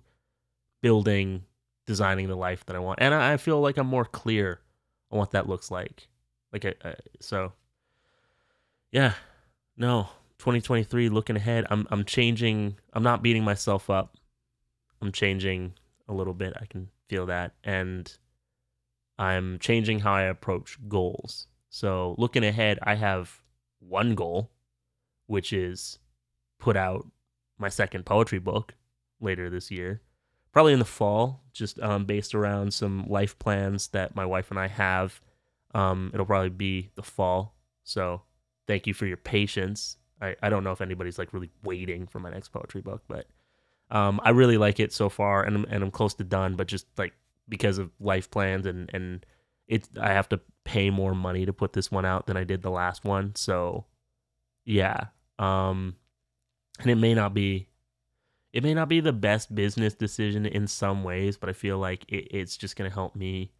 building 0.81 1.43
designing 1.85 2.27
the 2.27 2.35
life 2.35 2.65
that 2.65 2.75
I 2.75 2.79
want, 2.79 2.99
and 3.01 3.13
I 3.13 3.37
feel 3.37 3.61
like 3.61 3.77
I'm 3.77 3.87
more 3.87 4.05
clear 4.05 4.59
on 5.11 5.19
what 5.19 5.31
that 5.31 5.47
looks 5.47 5.69
like. 5.69 6.07
Like, 6.51 6.65
I, 6.65 6.73
I, 6.83 6.95
so, 7.19 7.53
yeah, 8.91 9.13
no, 9.77 10.09
2023. 10.39 11.09
Looking 11.09 11.35
ahead, 11.35 11.65
I'm 11.69 11.87
I'm 11.91 12.03
changing. 12.05 12.77
I'm 12.93 13.03
not 13.03 13.21
beating 13.21 13.43
myself 13.43 13.89
up. 13.89 14.17
I'm 15.01 15.11
changing 15.11 15.73
a 16.07 16.13
little 16.13 16.33
bit. 16.33 16.53
I 16.59 16.65
can 16.65 16.89
feel 17.07 17.27
that, 17.27 17.53
and 17.63 18.11
I'm 19.19 19.59
changing 19.59 19.99
how 19.99 20.13
I 20.13 20.23
approach 20.23 20.77
goals. 20.87 21.47
So, 21.75 22.15
looking 22.17 22.45
ahead, 22.45 22.79
I 22.83 22.95
have 22.95 23.41
one 23.79 24.15
goal, 24.15 24.49
which 25.27 25.51
is 25.51 25.99
put 26.57 26.77
out 26.77 27.05
my 27.57 27.69
second 27.69 28.05
poetry 28.05 28.39
book 28.39 28.75
later 29.19 29.49
this 29.49 29.71
year 29.71 30.01
probably 30.55 30.71
in 30.71 30.79
the 30.79 30.85
fall, 30.85 31.43
just 31.51 31.77
um, 31.81 32.05
based 32.05 32.33
around 32.33 32.73
some 32.73 33.05
life 33.09 33.37
plans 33.39 33.89
that 33.89 34.15
my 34.15 34.25
wife 34.25 34.51
and 34.51 34.57
I 34.57 34.69
have. 34.69 35.19
Um, 35.73 36.11
it'll 36.13 36.25
probably 36.25 36.47
be 36.47 36.91
the 36.95 37.03
fall. 37.03 37.57
So 37.83 38.21
thank 38.65 38.87
you 38.87 38.93
for 38.93 39.05
your 39.05 39.17
patience. 39.17 39.97
I, 40.21 40.37
I 40.41 40.47
don't 40.49 40.63
know 40.63 40.71
if 40.71 40.79
anybody's 40.79 41.19
like 41.19 41.33
really 41.33 41.49
waiting 41.61 42.07
for 42.07 42.21
my 42.21 42.29
next 42.29 42.53
poetry 42.53 42.79
book, 42.79 43.03
but 43.09 43.27
um, 43.91 44.21
I 44.23 44.29
really 44.29 44.57
like 44.57 44.79
it 44.79 44.93
so 44.93 45.09
far, 45.09 45.43
and 45.43 45.57
I'm, 45.57 45.65
and 45.69 45.83
I'm 45.83 45.91
close 45.91 46.13
to 46.13 46.23
done. 46.23 46.55
But 46.55 46.67
just 46.67 46.87
like 46.97 47.11
because 47.49 47.77
of 47.77 47.91
life 47.99 48.31
plans 48.31 48.65
and 48.65 48.89
and 48.93 49.25
it, 49.67 49.87
I 49.99 50.13
have 50.13 50.29
to 50.29 50.39
pay 50.63 50.89
more 50.89 51.15
money 51.15 51.45
to 51.45 51.53
put 51.53 51.73
this 51.73 51.91
one 51.91 52.05
out 52.05 52.27
than 52.27 52.37
I 52.37 52.43
did 52.43 52.61
the 52.61 52.71
last 52.71 53.03
one. 53.03 53.35
So 53.35 53.85
yeah, 54.65 55.05
um, 55.39 55.95
and 56.79 56.89
it 56.91 56.95
may 56.95 57.13
not 57.13 57.33
be 57.33 57.67
it 58.55 58.63
may 58.63 58.73
not 58.73 58.87
be 58.87 59.01
the 59.01 59.11
best 59.11 59.53
business 59.53 59.93
decision 59.93 60.45
in 60.45 60.65
some 60.65 61.03
ways, 61.03 61.35
but 61.35 61.49
I 61.49 61.53
feel 61.53 61.77
like 61.77 62.05
it, 62.07 62.29
it's 62.31 62.55
just 62.55 62.77
to 62.77 62.89
help 62.89 63.13
me 63.13 63.51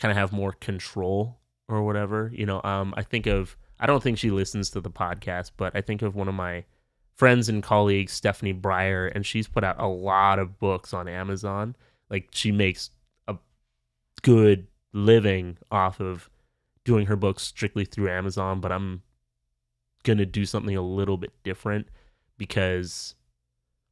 kind 0.00 0.10
of 0.10 0.16
have 0.16 0.32
more 0.32 0.52
control 0.52 1.38
or 1.68 1.82
whatever. 1.82 2.32
You 2.34 2.46
know, 2.46 2.62
um, 2.64 2.94
I 2.96 3.02
think 3.02 3.26
of, 3.26 3.58
I 3.78 3.84
don't 3.84 4.02
think 4.02 4.16
she 4.16 4.30
listens 4.30 4.70
to 4.70 4.80
the 4.80 4.90
podcast, 4.90 5.50
but 5.58 5.76
I 5.76 5.82
think 5.82 6.00
of 6.00 6.14
one 6.14 6.28
of 6.28 6.34
my 6.34 6.64
friends 7.14 7.50
and 7.50 7.62
colleagues, 7.62 8.14
Stephanie 8.14 8.54
Breyer, 8.54 9.12
and 9.14 9.26
she's 9.26 9.48
put 9.48 9.64
out 9.64 9.78
a 9.78 9.86
lot 9.86 10.38
of 10.38 10.58
books 10.58 10.94
on 10.94 11.08
Amazon. 11.08 11.76
Like 12.08 12.28
she 12.32 12.52
makes 12.52 12.88
a 13.28 13.36
good 14.22 14.66
living 14.92 15.58
off 15.70 16.00
of 16.00 16.28
doing 16.84 17.06
her 17.06 17.16
books 17.16 17.42
strictly 17.42 17.84
through 17.84 18.10
Amazon, 18.10 18.60
but 18.60 18.72
I'm 18.72 19.02
going 20.02 20.18
to 20.18 20.26
do 20.26 20.44
something 20.44 20.76
a 20.76 20.82
little 20.82 21.16
bit 21.16 21.32
different 21.44 21.88
because 22.36 23.14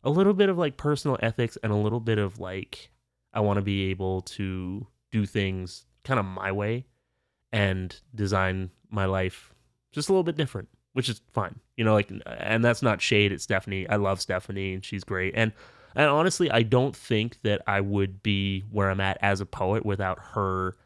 a 0.02 0.10
little 0.10 0.34
bit 0.34 0.48
of 0.48 0.58
like 0.58 0.76
personal 0.76 1.18
ethics 1.22 1.56
and 1.62 1.72
a 1.72 1.76
little 1.76 2.00
bit 2.00 2.18
of 2.18 2.38
like 2.38 2.90
I 3.32 3.40
want 3.40 3.58
to 3.58 3.62
be 3.62 3.90
able 3.90 4.22
to 4.22 4.86
do 5.10 5.26
things 5.26 5.84
kind 6.04 6.18
of 6.18 6.26
my 6.26 6.50
way 6.52 6.86
and 7.52 7.94
design 8.14 8.70
my 8.90 9.04
life 9.04 9.54
just 9.92 10.08
a 10.08 10.12
little 10.12 10.24
bit 10.24 10.36
different, 10.36 10.68
which 10.92 11.08
is 11.08 11.20
fine. 11.32 11.60
You 11.76 11.84
know, 11.84 11.94
like 11.94 12.10
and 12.26 12.64
that's 12.64 12.82
not 12.82 13.00
shade 13.00 13.32
at 13.32 13.40
Stephanie. 13.40 13.88
I 13.88 13.96
love 13.96 14.20
Stephanie 14.20 14.74
and 14.74 14.84
she's 14.84 15.04
great. 15.04 15.34
And 15.36 15.52
and 15.94 16.08
honestly, 16.08 16.50
I 16.50 16.62
don't 16.62 16.94
think 16.94 17.40
that 17.42 17.62
I 17.66 17.80
would 17.80 18.22
be 18.22 18.64
where 18.70 18.90
I'm 18.90 19.00
at 19.00 19.18
as 19.20 19.40
a 19.40 19.46
poet 19.46 19.84
without 19.84 20.18
her 20.34 20.76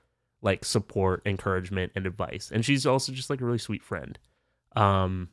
like 0.45 0.65
support, 0.65 1.23
encouragement, 1.27 1.91
and 1.97 2.07
advice. 2.07 2.53
And 2.55 2.65
she's 2.65 2.87
also 2.87 3.11
just 3.13 3.31
like 3.31 3.41
a 3.41 3.45
really 3.45 3.59
sweet 3.59 3.83
friend. 3.83 4.17
Um 4.77 5.31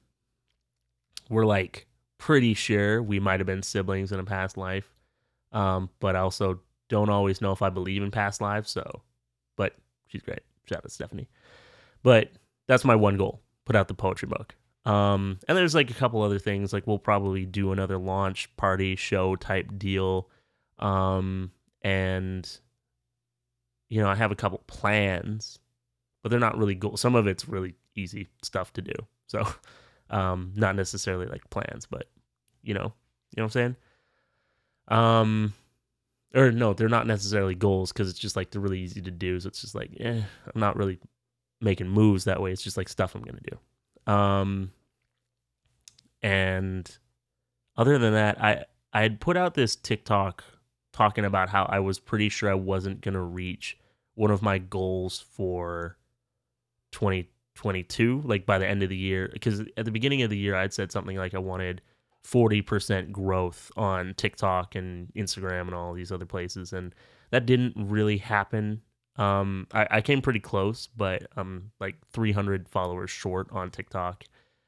we're 1.30 1.46
like 1.46 1.88
pretty 2.18 2.54
sure 2.54 3.02
we 3.02 3.20
might 3.20 3.40
have 3.40 3.48
been 3.48 3.64
siblings 3.64 4.12
in 4.12 4.20
a 4.20 4.24
past 4.24 4.56
life. 4.56 4.94
Um, 5.52 5.90
but 6.00 6.16
I 6.16 6.20
also 6.20 6.60
don't 6.88 7.10
always 7.10 7.42
know 7.42 7.52
if 7.52 7.64
I 7.64 7.70
believe 7.70 8.04
in 8.04 8.12
past 8.12 8.42
lives. 8.42 8.70
So, 8.70 9.02
but 9.56 9.76
she's 10.08 10.22
great. 10.22 10.42
Shout 10.66 10.78
out 10.78 10.84
to 10.84 10.90
Stephanie. 10.90 11.28
But 12.04 12.32
that's 12.68 12.86
my 12.86 12.96
one 12.96 13.18
goal: 13.18 13.42
put 13.66 13.76
out 13.76 13.88
the 13.88 13.94
poetry 13.96 14.28
book. 14.28 14.56
Um, 14.86 15.40
and 15.48 15.58
there's 15.58 15.76
like 15.76 15.90
a 15.90 15.96
couple 15.96 16.22
other 16.22 16.40
things. 16.40 16.74
Like 16.74 16.86
we'll 16.86 17.00
probably 17.00 17.46
do 17.46 17.72
another 17.72 17.98
launch 17.98 18.56
party 18.56 18.96
show 18.96 19.36
type 19.36 19.68
deal. 19.78 20.30
Um, 20.80 21.52
and 21.82 22.48
you 23.92 24.02
know, 24.02 24.08
I 24.08 24.16
have 24.16 24.32
a 24.32 24.36
couple 24.38 24.64
plans, 24.68 25.60
but 26.24 26.30
they're 26.30 26.40
not 26.40 26.58
really 26.58 26.76
goals. 26.76 27.02
Some 27.02 27.14
of 27.14 27.28
it's 27.28 27.50
really 27.50 27.76
easy 27.94 28.30
stuff 28.42 28.72
to 28.74 28.82
do. 28.82 28.94
So 29.28 29.46
um, 30.10 30.54
not 30.56 30.78
necessarily 30.78 31.26
like 31.26 31.48
plans, 31.50 31.88
but 31.88 32.06
you 32.64 32.74
know, 32.74 32.94
you 33.36 33.42
know 33.42 33.44
what 33.44 33.46
I'm 33.48 33.50
saying? 33.50 33.76
Um, 34.88 35.54
or 36.34 36.54
no, 36.54 36.72
they're 36.72 36.88
not 36.88 37.06
necessarily 37.06 37.54
goals 37.54 37.92
because 37.92 38.10
it's 38.10 38.18
just 38.18 38.38
like 38.38 38.52
they're 38.52 38.62
really 38.62 38.80
easy 38.80 39.02
to 39.02 39.12
do. 39.12 39.38
So 39.42 39.50
it's 39.50 39.60
just 39.60 39.76
like, 39.76 39.92
eh, 40.00 40.22
I'm 40.56 40.62
not 40.62 40.78
really 40.78 40.98
making 41.60 41.90
moves 41.90 42.24
that 42.24 42.42
way. 42.42 42.54
It's 42.54 42.64
just 42.64 42.78
like 42.78 42.88
stuff 42.88 43.14
I'm 43.14 43.24
gonna 43.24 43.40
do. 44.08 44.14
Um, 44.14 44.72
and 46.22 46.90
other 47.76 47.98
than 47.98 48.14
that, 48.14 48.42
I 48.42 48.64
I 48.94 49.02
had 49.02 49.20
put 49.20 49.36
out 49.36 49.56
this 49.56 49.76
TikTok 49.76 50.46
talking 50.94 51.26
about 51.26 51.50
how 51.50 51.66
I 51.66 51.80
was 51.80 52.00
pretty 52.00 52.30
sure 52.30 52.50
I 52.50 52.56
wasn't 52.56 53.02
going 53.02 53.14
to 53.14 53.22
reach 53.22 53.78
one 54.16 54.32
of 54.32 54.42
my 54.42 54.58
goals 54.58 55.24
for 55.32 55.98
2022, 56.92 58.22
like 58.26 58.46
by 58.46 58.58
the 58.58 58.68
end 58.68 58.84
of 58.84 58.90
the 58.90 58.98
year. 58.98 59.30
Because 59.32 59.62
at 59.78 59.86
the 59.86 59.92
beginning 59.92 60.22
of 60.22 60.30
the 60.30 60.38
year, 60.38 60.56
I'd 60.56 60.74
said 60.74 60.92
something 60.92 61.18
like 61.18 61.34
I 61.34 61.40
wanted 61.40 61.82
40% 62.26 63.12
growth 63.12 63.72
on 63.76 64.14
TikTok 64.16 64.76
and 64.76 65.12
Instagram 65.16 65.62
and 65.62 65.74
all 65.74 65.94
these 65.94 66.12
other 66.12 66.26
places. 66.26 66.74
And 66.74 66.94
that 67.32 67.46
didn't 67.46 67.74
really 67.76 68.18
happen. 68.18 68.82
Um, 69.16 69.68
I, 69.74 69.88
I 69.92 70.02
came 70.02 70.22
pretty 70.22 70.40
close, 70.40 70.88
but 70.88 71.28
I'm 71.36 71.72
like 71.80 71.96
300 72.12 72.70
followers 72.70 73.10
short 73.10 73.48
on 73.52 73.72
TikTok. 73.72 74.24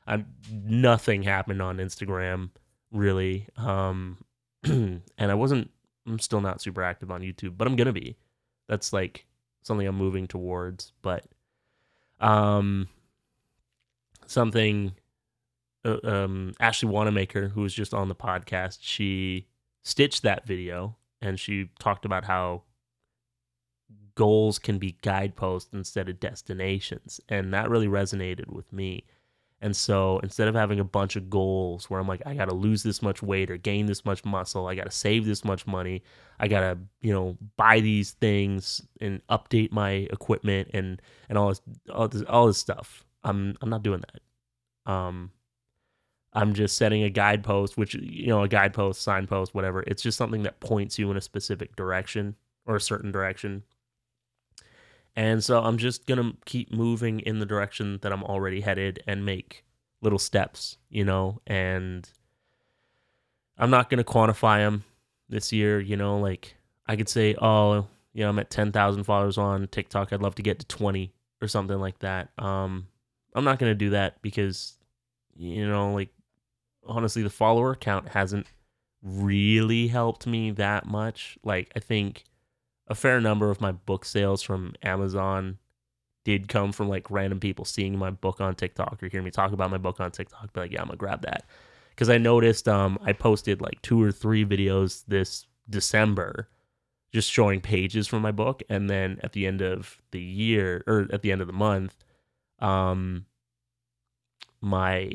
I'm 0.08 0.26
nothing 0.52 1.24
happened 1.24 1.62
on 1.62 1.78
Instagram 1.78 2.50
really. 2.94 3.48
Um, 3.58 4.18
and 4.64 5.02
I 5.20 5.34
wasn't. 5.34 5.72
I'm 6.08 6.20
still 6.20 6.42
not 6.42 6.62
super 6.62 6.84
active 6.84 7.12
on 7.12 7.22
YouTube, 7.22 7.58
but 7.58 7.68
I'm 7.68 7.76
gonna 7.76 7.94
be. 7.94 8.18
That's 8.68 8.94
like 8.94 9.26
something 9.62 9.88
I'm 9.88 9.96
moving 9.96 10.28
towards. 10.28 10.94
But 11.02 11.26
um, 12.20 12.88
something. 14.26 14.94
Uh, 15.86 15.98
um, 16.06 16.54
Ashley 16.62 16.88
Wanamaker, 16.88 17.50
who 17.50 17.62
was 17.62 17.74
just 17.74 17.94
on 17.94 18.08
the 18.08 18.16
podcast, 18.16 18.78
she 18.80 19.48
stitched 19.84 20.24
that 20.24 20.48
video 20.48 20.96
and 21.22 21.38
she 21.38 21.70
talked 21.78 22.06
about 22.06 22.24
how 22.24 22.64
goals 24.16 24.60
can 24.60 24.78
be 24.78 24.98
guideposts 25.02 25.70
instead 25.74 26.10
of 26.10 26.20
destinations. 26.20 27.20
And 27.30 27.54
that 27.54 27.70
really 27.70 27.88
resonated 27.88 28.48
with 28.48 28.72
me. 28.72 29.06
And 29.64 29.74
so 29.74 30.20
instead 30.20 30.50
of 30.50 30.56
having 30.56 30.82
a 30.82 30.84
bunch 30.84 31.16
of 31.16 31.30
goals 31.30 31.90
where 31.90 31.98
I'm 31.98 32.08
like, 32.08 32.22
I 32.26 32.34
got 32.34 32.50
to 32.50 32.54
lose 32.54 32.84
this 32.84 33.02
much 33.02 33.24
weight 33.24 33.50
or 33.50 33.56
gain 33.56 33.86
this 33.86 34.04
much 34.04 34.26
muscle, 34.26 34.68
I 34.68 34.76
got 34.76 34.84
to 34.84 34.92
save 34.92 35.26
this 35.26 35.46
much 35.46 35.66
money, 35.66 36.04
I 36.38 36.50
got 36.50 36.60
to, 36.60 36.78
you 37.00 37.14
know, 37.14 37.38
buy 37.56 37.80
these 37.80 38.12
things 38.12 38.82
and 39.00 39.26
update 39.28 39.72
my 39.72 39.92
equipment 39.92 40.72
and, 40.74 41.02
and 41.30 41.38
all 41.38 41.48
this, 41.48 41.62
all 41.90 42.10
this, 42.10 42.24
all 42.24 42.48
this 42.48 42.58
stuff. 42.58 43.06
I'm, 43.24 43.56
I'm 43.62 43.70
not 43.70 43.84
doing 43.84 44.02
that. 44.02 44.92
Um, 44.92 45.32
I'm 46.34 46.54
just 46.54 46.76
setting 46.76 47.04
a 47.04 47.10
guidepost, 47.10 47.78
which, 47.78 47.94
you 47.94 48.28
know, 48.28 48.44
a 48.44 48.50
guidepost, 48.50 49.02
signpost, 49.02 49.56
whatever. 49.56 49.82
It's 49.88 50.04
just 50.04 50.18
something 50.18 50.44
that 50.44 50.60
points 50.60 51.00
you 51.00 51.10
in 51.10 51.16
a 51.16 51.22
specific 51.22 51.78
direction 51.78 52.36
or 52.66 52.76
a 52.76 52.82
certain 52.82 53.14
direction. 53.14 53.64
And 55.16 55.44
so 55.44 55.62
I'm 55.62 55.78
just 55.78 56.08
going 56.08 56.24
to 56.24 56.38
keep 56.46 56.74
moving 56.74 57.20
in 57.20 57.40
the 57.40 57.46
direction 57.46 58.00
that 58.02 58.12
I'm 58.12 58.24
already 58.24 58.62
headed 58.62 59.04
and 59.06 59.26
make 59.26 59.64
little 60.02 60.20
steps, 60.20 60.78
you 60.90 61.06
know, 61.06 61.40
and 61.46 62.10
I'm 63.58 63.70
not 63.70 63.90
going 63.90 64.00
to 64.00 64.04
quantify 64.04 64.60
them 64.60 64.84
this 65.30 65.52
year, 65.52 65.80
you 65.80 65.96
know, 65.96 66.18
like 66.18 66.56
I 66.88 66.96
could 66.96 67.10
say, 67.10 67.36
oh, 67.40 67.88
you 68.14 68.24
know, 68.24 68.30
I'm 68.30 68.40
at 68.40 68.50
10,000 68.50 69.04
followers 69.04 69.38
on 69.38 69.68
TikTok. 69.68 70.12
I'd 70.12 70.22
love 70.22 70.36
to 70.36 70.42
get 70.42 70.60
to 70.60 70.68
20 70.68 71.14
or 71.42 71.48
something 71.48 71.80
like 71.80 72.00
that. 72.00 72.30
Um, 72.38 72.88
I'm 73.36 73.44
not 73.44 73.60
going 73.60 73.72
to 73.72 73.76
do 73.76 73.92
that 73.92 74.22
because, 74.22 74.74
you 75.36 75.68
know, 75.68 75.94
like 75.94 76.10
honestly, 76.86 77.24
the 77.24 77.30
follower 77.30 77.76
count 77.76 78.10
hasn't 78.10 78.48
really 79.02 79.88
helped 79.88 80.26
me 80.28 80.52
that 80.52 80.86
much. 80.86 81.38
Like, 81.44 81.72
I 81.76 81.80
think 81.80 82.24
a 82.88 82.96
fair 82.96 83.22
number 83.22 83.50
of 83.50 83.62
my 83.62 83.72
book 83.72 84.06
sales 84.06 84.42
from 84.42 84.74
Amazon 84.84 85.58
did 86.26 86.48
come 86.48 86.72
from 86.72 86.88
like 86.90 87.10
random 87.12 87.40
people 87.40 87.66
seeing 87.66 87.98
my 87.98 88.10
book 88.10 88.40
on 88.40 88.56
TikTok 88.56 89.02
or 89.02 89.10
hearing 89.10 89.26
me 89.26 89.32
talk 89.32 89.52
about 89.52 89.72
my 89.72 89.78
book 89.78 90.00
on 90.00 90.12
TikTok. 90.12 90.54
Be 90.54 90.62
like, 90.62 90.72
yeah, 90.72 90.82
I'm 90.82 90.88
gonna 90.88 90.98
grab 90.98 91.22
that 91.24 91.46
because 91.90 92.10
I 92.10 92.18
noticed 92.18 92.68
um 92.68 92.98
I 93.04 93.14
posted 93.14 93.62
like 93.62 93.82
two 93.82 94.02
or 94.02 94.12
three 94.12 94.46
videos 94.46 95.04
this 95.08 95.48
December 95.70 96.50
just 97.14 97.32
showing 97.32 97.62
pages 97.62 98.08
from 98.08 98.24
my 98.24 98.32
book, 98.32 98.64
and 98.70 98.90
then 98.90 99.20
at 99.22 99.34
the 99.34 99.46
end 99.46 99.62
of 99.62 100.02
the 100.12 100.22
year 100.22 100.84
or 100.88 101.08
at 101.14 101.22
the 101.22 101.32
end 101.32 101.42
of 101.42 101.48
the 101.48 101.54
month, 101.54 102.04
um, 102.58 103.26
my 104.62 105.12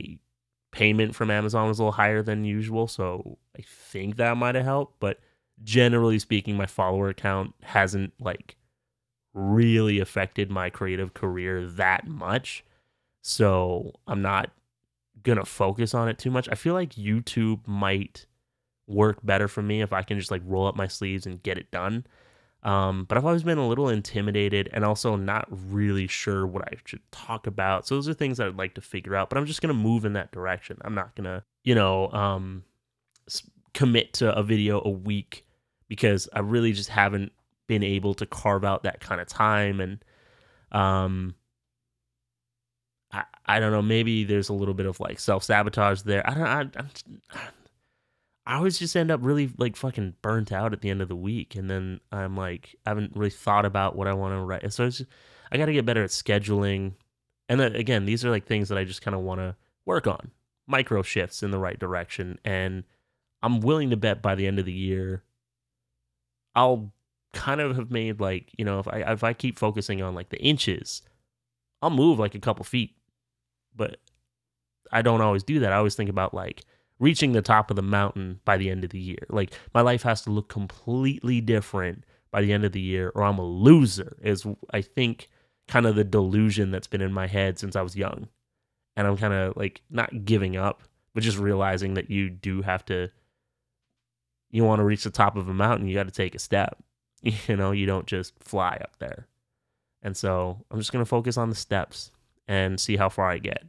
payment 0.70 1.16
from 1.16 1.30
Amazon 1.30 1.66
was 1.66 1.80
a 1.80 1.82
little 1.82 1.92
higher 1.92 2.22
than 2.22 2.44
usual, 2.44 2.87
so 2.87 3.38
I 3.58 3.62
think 3.62 4.16
that 4.16 4.37
might 4.37 4.54
have 4.54 4.64
helped, 4.64 5.00
but 5.00 5.18
generally 5.64 6.18
speaking, 6.18 6.56
my 6.56 6.66
follower 6.66 7.12
count 7.12 7.54
hasn't 7.62 8.12
like 8.20 8.56
really 9.34 10.00
affected 10.00 10.50
my 10.50 10.70
creative 10.70 11.14
career 11.14 11.66
that 11.66 12.06
much. 12.06 12.64
So 13.22 13.92
I'm 14.06 14.22
not 14.22 14.50
gonna 15.22 15.44
focus 15.44 15.94
on 15.94 16.08
it 16.08 16.18
too 16.18 16.30
much. 16.30 16.48
I 16.50 16.54
feel 16.54 16.74
like 16.74 16.94
YouTube 16.94 17.66
might 17.66 18.26
work 18.86 19.18
better 19.22 19.48
for 19.48 19.62
me 19.62 19.82
if 19.82 19.92
I 19.92 20.02
can 20.02 20.18
just 20.18 20.30
like 20.30 20.42
roll 20.44 20.66
up 20.66 20.76
my 20.76 20.86
sleeves 20.86 21.26
and 21.26 21.42
get 21.42 21.58
it 21.58 21.70
done. 21.70 22.06
Um, 22.62 23.04
but 23.04 23.16
I've 23.16 23.24
always 23.24 23.44
been 23.44 23.58
a 23.58 23.68
little 23.68 23.88
intimidated 23.88 24.68
and 24.72 24.84
also 24.84 25.14
not 25.14 25.46
really 25.50 26.06
sure 26.06 26.46
what 26.46 26.64
I 26.66 26.76
should 26.84 27.02
talk 27.12 27.46
about. 27.46 27.86
So 27.86 27.94
those 27.94 28.08
are 28.08 28.14
things 28.14 28.38
that 28.38 28.48
I'd 28.48 28.56
like 28.56 28.74
to 28.74 28.80
figure 28.80 29.14
out. 29.14 29.28
But 29.28 29.38
I'm 29.38 29.46
just 29.46 29.62
gonna 29.62 29.74
move 29.74 30.04
in 30.04 30.14
that 30.14 30.32
direction. 30.32 30.78
I'm 30.82 30.94
not 30.94 31.14
gonna, 31.14 31.44
you 31.64 31.74
know, 31.74 32.10
um, 32.12 32.64
commit 33.74 34.12
to 34.14 34.34
a 34.34 34.42
video 34.42 34.82
a 34.84 34.90
week 34.90 35.44
because 35.88 36.28
I 36.33 36.40
really 36.40 36.73
just 36.73 36.90
haven't 36.90 37.33
been 37.66 37.83
able 37.83 38.14
to 38.14 38.26
carve 38.26 38.64
out 38.64 38.83
that 38.83 39.00
kind 39.00 39.21
of 39.21 39.28
time 39.28 39.80
and 39.80 40.04
um 40.73 41.35
I, 43.12 43.25
I 43.47 43.61
don't 43.61 43.73
know 43.73 43.83
maybe 43.83 44.25
there's 44.25 44.49
a 44.49 44.54
little 44.54 44.75
bit 44.75 44.87
of 44.87 45.00
like 45.00 45.18
self-sabotage 45.18 46.02
there. 46.02 46.28
I 46.28 46.35
don't 46.35 46.47
I, 46.47 46.61
I'm, 46.78 46.90
I 48.47 48.57
always 48.57 48.78
just 48.78 48.97
end 48.97 49.11
up 49.11 49.21
really 49.23 49.50
like 49.59 49.76
fucking 49.76 50.14
burnt 50.23 50.52
out 50.52 50.73
at 50.73 50.80
the 50.80 50.88
end 50.88 51.02
of 51.02 51.09
the 51.09 51.16
week 51.16 51.54
and 51.54 51.71
then 51.71 52.00
I'm 52.11 52.37
like 52.37 52.75
I 52.87 52.90
haven't 52.90 53.14
really 53.14 53.30
thought 53.30 53.66
about 53.66 53.97
what 53.97 54.09
I 54.09 54.14
want 54.14 54.35
to 54.35 54.40
write. 54.40 54.73
So 54.73 54.87
just, 54.87 55.04
I 55.52 55.59
got 55.59 55.66
to 55.66 55.73
get 55.73 55.87
better 55.87 56.04
at 56.04 56.11
scheduling. 56.11 56.95
And 57.49 57.61
then 57.61 57.76
again 57.76 58.07
these 58.07 58.25
are 58.25 58.30
like 58.30 58.47
things 58.47 58.71
that 58.71 58.78
I 58.78 58.85
just 58.85 59.02
kind 59.02 59.14
of 59.14 59.23
want 59.23 59.40
to 59.40 59.57
work 59.85 60.07
on. 60.07 60.30
Micro 60.66 61.02
shifts 61.02 61.42
in 61.42 61.50
the 61.50 61.59
right 61.59 61.78
direction 61.78 62.38
and 62.45 62.85
I'm 63.42 63.61
willing 63.61 63.90
to 63.90 63.97
bet 63.97 64.21
by 64.23 64.35
the 64.35 64.47
end 64.47 64.59
of 64.59 64.64
the 64.64 64.73
year 64.73 65.23
I'll 66.58 66.92
kind 67.32 67.60
of 67.60 67.76
have 67.76 67.90
made 67.90 68.20
like 68.20 68.50
you 68.58 68.64
know 68.64 68.80
if 68.80 68.88
I 68.88 69.12
if 69.12 69.22
I 69.22 69.32
keep 69.32 69.60
focusing 69.60 70.02
on 70.02 70.16
like 70.16 70.30
the 70.30 70.42
inches, 70.42 71.02
I'll 71.80 71.90
move 71.90 72.18
like 72.18 72.34
a 72.34 72.40
couple 72.40 72.64
feet, 72.64 72.96
but 73.76 74.00
I 74.90 75.02
don't 75.02 75.20
always 75.20 75.44
do 75.44 75.60
that. 75.60 75.72
I 75.72 75.76
always 75.76 75.94
think 75.94 76.10
about 76.10 76.34
like 76.34 76.64
reaching 76.98 77.30
the 77.30 77.42
top 77.42 77.70
of 77.70 77.76
the 77.76 77.82
mountain 77.82 78.40
by 78.44 78.56
the 78.56 78.70
end 78.70 78.82
of 78.82 78.90
the 78.90 78.98
year. 78.98 79.24
Like 79.28 79.52
my 79.72 79.82
life 79.82 80.02
has 80.02 80.22
to 80.22 80.30
look 80.30 80.48
completely 80.48 81.40
different 81.40 82.02
by 82.32 82.42
the 82.42 82.52
end 82.52 82.64
of 82.64 82.72
the 82.72 82.80
year, 82.80 83.12
or 83.14 83.22
I'm 83.22 83.38
a 83.38 83.44
loser. 83.44 84.16
Is 84.20 84.44
I 84.72 84.82
think 84.82 85.28
kind 85.68 85.86
of 85.86 85.94
the 85.94 86.02
delusion 86.02 86.72
that's 86.72 86.88
been 86.88 87.02
in 87.02 87.12
my 87.12 87.28
head 87.28 87.60
since 87.60 87.76
I 87.76 87.82
was 87.82 87.94
young, 87.94 88.26
and 88.96 89.06
I'm 89.06 89.16
kind 89.16 89.32
of 89.32 89.56
like 89.56 89.82
not 89.90 90.24
giving 90.24 90.56
up, 90.56 90.82
but 91.14 91.22
just 91.22 91.38
realizing 91.38 91.94
that 91.94 92.10
you 92.10 92.28
do 92.30 92.62
have 92.62 92.84
to 92.86 93.10
you 94.50 94.64
want 94.64 94.80
to 94.80 94.84
reach 94.84 95.04
the 95.04 95.10
top 95.10 95.36
of 95.36 95.48
a 95.48 95.54
mountain, 95.54 95.88
you 95.88 95.94
got 95.94 96.06
to 96.06 96.12
take 96.12 96.34
a 96.34 96.40
step. 96.40 96.78
You 97.20 97.56
know, 97.56 97.72
you 97.72 97.84
don't 97.84 98.06
just 98.06 98.32
fly 98.38 98.78
up 98.80 98.96
there. 99.00 99.26
And 100.02 100.16
so 100.16 100.64
I'm 100.70 100.78
just 100.78 100.92
going 100.92 101.04
to 101.04 101.08
focus 101.08 101.36
on 101.36 101.50
the 101.50 101.56
steps 101.56 102.12
and 102.46 102.78
see 102.78 102.96
how 102.96 103.08
far 103.08 103.28
I 103.28 103.38
get, 103.38 103.64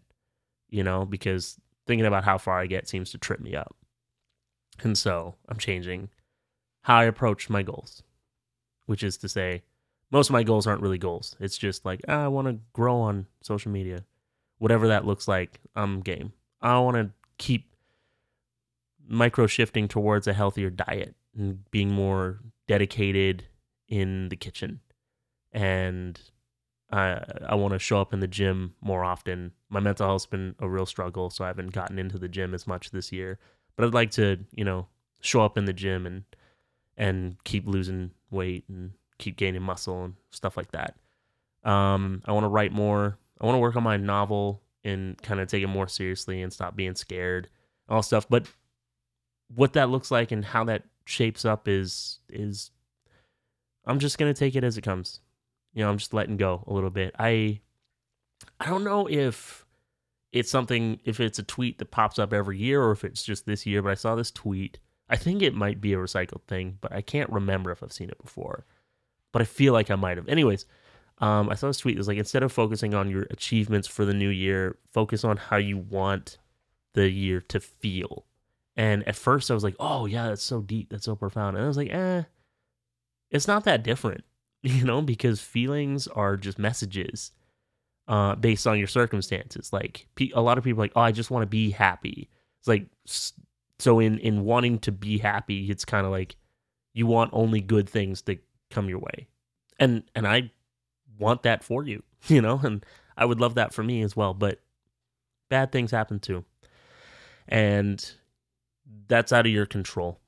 you 0.69 0.83
know, 0.83 1.03
because 1.03 1.59
thinking 1.88 2.05
about 2.05 2.24
how 2.24 2.38
far 2.38 2.59
I 2.59 2.67
get 2.67 2.88
seems 2.88 3.09
to 3.09 3.17
trip 3.17 3.39
me 3.39 3.55
up. 3.55 3.75
And 4.83 4.95
so 4.95 5.33
I'm 5.48 5.57
changing 5.57 6.09
how 6.83 6.98
I 6.98 7.05
approach 7.05 7.50
my 7.50 7.63
goals, 7.63 8.03
which 8.86 9.01
is 9.01 9.17
to 9.17 9.27
say, 9.29 9.63
most 10.12 10.29
of 10.29 10.33
my 10.33 10.43
goals 10.43 10.65
aren't 10.65 10.81
really 10.81 10.98
goals. 10.98 11.36
It's 11.39 11.57
just 11.57 11.86
like, 11.86 12.01
ah, 12.07 12.25
I 12.25 12.27
want 12.27 12.48
to 12.48 12.59
grow 12.74 12.98
on 12.98 13.27
social 13.41 13.71
media. 13.71 14.05
Whatever 14.59 14.88
that 14.88 15.05
looks 15.05 15.27
like, 15.27 15.59
I'm 15.75 16.01
game. 16.01 16.33
I 16.62 16.77
want 16.79 16.98
to 16.98 17.12
keep 17.38 17.69
micro 19.10 19.48
shifting 19.48 19.88
towards 19.88 20.28
a 20.28 20.34
healthier 20.34 20.70
diet 20.70 21.16
and 21.36 21.70
being 21.72 21.92
more 21.92 22.39
dedicated 22.68 23.44
in 23.88 24.30
the 24.30 24.36
kitchen. 24.36 24.80
And 25.51 26.20
I 26.92 27.24
I 27.48 27.56
want 27.56 27.74
to 27.74 27.80
show 27.80 28.00
up 28.00 28.13
in 28.13 28.20
the 28.20 28.28
gym 28.28 28.75
more 28.82 29.04
often. 29.04 29.51
My 29.70 29.80
mental 29.80 30.08
health's 30.08 30.25
been 30.25 30.56
a 30.60 30.70
real 30.70 30.86
struggle, 30.86 31.30
so 31.30 31.44
I 31.44 31.48
haven't 31.48 31.74
gotten 31.74 32.00
into 32.00 32.18
the 32.18 32.28
gym 32.28 32.54
as 32.54 32.68
much 32.68 32.92
this 32.92 33.12
year. 33.12 33.39
But 33.75 33.86
I'd 33.86 33.94
like 33.94 34.12
to, 34.12 34.38
you 34.51 34.63
know, 34.63 34.88
show 35.22 35.42
up 35.42 35.58
in 35.58 35.66
the 35.66 35.74
gym 35.74 36.06
and 36.06 36.24
and 36.98 37.38
keep 37.44 37.66
losing 37.68 38.12
weight 38.30 38.66
and 38.70 38.92
keep 39.18 39.38
gaining 39.38 39.62
muscle 39.62 40.04
and 40.04 40.13
stuff 40.32 40.58
like 40.58 40.72
that. 40.72 40.96
Um, 41.63 42.22
I 42.25 42.32
want 42.32 42.44
to 42.44 42.50
write 42.50 42.72
more. 42.72 43.18
I 43.42 43.46
want 43.46 43.56
to 43.56 43.60
work 43.60 43.75
on 43.75 43.84
my 43.84 43.98
novel 43.98 44.62
and 44.84 45.22
kind 45.22 45.39
of 45.39 45.48
take 45.48 45.63
it 45.63 45.68
more 45.68 45.88
seriously 45.88 46.42
and 46.42 46.51
stop 46.51 46.75
being 46.75 46.96
scared, 46.96 47.50
all 47.88 48.01
stuff. 48.01 48.28
But 48.30 48.48
what 49.53 49.74
that 49.74 49.89
looks 49.89 50.12
like 50.12 50.32
and 50.32 50.44
how 50.44 50.63
that 50.65 50.84
shapes 51.06 51.46
up 51.46 51.68
is 51.68 52.20
is 52.29 52.72
I'm 53.86 54.00
just 54.00 54.18
gonna 54.18 54.34
take 54.34 54.56
it 54.56 54.63
as 54.63 54.77
it 54.77 54.82
comes. 54.82 55.20
You 55.74 55.84
know, 55.84 55.89
I'm 55.89 55.98
just 55.98 56.13
letting 56.13 56.38
go 56.38 56.63
a 56.68 56.74
little 56.74 56.89
bit. 56.89 57.15
I 57.18 57.62
I 58.60 58.68
don't 58.68 58.84
know 58.84 59.08
if 59.08 59.65
it's 60.32 60.51
something 60.51 61.00
if 61.06 61.20
it's 61.20 61.39
a 61.39 61.44
tweet 61.44 61.79
that 61.79 61.91
pops 61.91 62.20
up 62.20 62.34
every 62.34 62.58
year 62.58 62.82
or 62.82 62.91
if 62.91 63.03
it's 63.03 63.24
just 63.24 63.46
this 63.46 63.65
year, 63.65 63.82
but 63.82 63.91
I 63.91 63.96
saw 63.96 64.15
this 64.15 64.32
tweet 64.32 64.79
I 65.10 65.15
think 65.15 65.41
it 65.41 65.56
might 65.56 65.82
be 65.82 65.94
a 65.94 65.98
recycled 65.98 66.44
thing, 66.44 66.77
but 66.82 66.94
I 66.94 67.01
can't 67.01 67.29
remember 67.32 67.72
if 67.72 67.82
I've 67.82 67.91
seen 67.91 68.10
it 68.10 68.22
before. 68.22 68.65
But 69.32 69.41
I 69.41 69.46
feel 69.46 69.74
like 69.74 69.89
I 69.89 69.96
might 69.96 70.18
have. 70.18 70.27
Anyways, 70.27 70.65
um, 71.18 71.50
I 71.50 71.56
saw 71.56 71.68
this 71.68 71.79
tweet. 71.79 71.96
It 71.96 72.00
was 72.00 72.08
like 72.08 72.18
instead 72.18 72.44
of 72.44 72.51
focusing 72.51 72.94
on 72.94 73.10
your 73.10 73.24
achievements 73.32 73.88
for 73.88 74.06
the 74.06 74.13
new 74.13 74.29
year, 74.29 74.77
focus 74.91 75.24
on 75.24 75.38
how 75.38 75.58
you 75.58 75.77
want 75.77 76.38
the 76.94 77.10
year 77.10 77.41
to 77.41 77.60
feel. 77.60 78.25
And 78.79 79.05
at 79.09 79.17
first, 79.17 79.51
I 79.51 79.53
was 79.53 79.63
like, 79.65 79.75
"Oh 79.77 80.05
yeah, 80.05 80.29
that's 80.29 80.41
so 80.41 80.62
deep, 80.62 80.89
that's 80.89 81.03
so 81.03 81.13
profound." 81.13 81.57
And 81.57 81.65
I 81.65 81.67
was 81.67 81.75
like, 81.75 81.89
"Eh, 81.91 82.24
it's 83.29 83.45
not 83.45 83.65
that 83.65 83.83
different, 83.83 84.24
you 84.63 84.86
know, 84.86 85.01
because 85.01 85.41
feelings 85.41 86.07
are 86.07 86.38
just 86.38 86.57
messages 86.57 87.33
uh, 88.07 88.36
based 88.36 88.65
on 88.65 88.79
your 88.79 88.88
circumstances. 88.88 89.74
Like 89.74 90.07
a 90.33 90.41
lot 90.41 90.57
of 90.57 90.63
people, 90.63 90.79
like, 90.79 90.93
oh, 90.95 91.01
I 91.01 91.12
just 91.12 91.29
want 91.29 91.43
to 91.43 91.48
be 91.48 91.71
happy. 91.71 92.29
It's 92.59 92.69
like 92.69 92.88
so 93.79 94.00
in 94.00 94.17
in 94.19 94.45
wanting 94.45 94.79
to 94.79 94.93
be 94.93 95.17
happy, 95.17 95.69
it's 95.69 95.83
kind 95.83 96.05
of 96.05 96.13
like 96.13 96.38
you 96.93 97.05
want 97.05 97.31
only 97.33 97.59
good 97.59 97.89
things 97.89 98.21
to 98.24 98.38
come 98.71 98.88
your 98.88 99.00
way, 99.00 99.27
and 99.77 100.03
and 100.15 100.25
I 100.25 100.51
want 101.19 101.43
that 101.43 101.65
for 101.65 101.83
you, 101.83 102.01
you 102.27 102.41
know, 102.41 102.62
and 102.63 102.86
I 103.17 103.25
would 103.25 103.41
love 103.41 103.55
that 103.55 103.74
for 103.74 103.83
me 103.83 104.03
as 104.03 104.15
well. 104.15 104.33
But 104.33 104.62
bad 105.50 105.74
things 105.74 105.91
happen 105.91 106.21
too, 106.21 106.45
and 107.50 108.09
that's 109.08 109.34
out 109.34 109.46
of 109.46 109.51
your 109.51 109.65
control. 109.65 110.19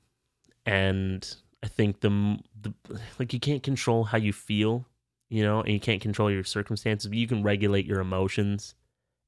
And 0.65 1.27
I 1.63 1.68
think 1.68 2.01
the, 2.01 2.38
the 2.62 2.74
like 3.20 3.34
you 3.34 3.39
can't 3.39 3.63
control 3.63 4.03
how 4.03 4.18
you 4.18 4.34
feel, 4.34 4.86
you 5.30 5.44
know, 5.44 5.62
and 5.62 5.74
you 5.74 5.80
can't 5.80 6.01
control 6.01 6.32
your 6.32 6.44
circumstances, 6.44 7.08
but 7.08 7.18
you 7.18 7.27
can 7.27 7.44
regulate 7.44 7.86
your 7.86 8.00
emotions 8.00 8.75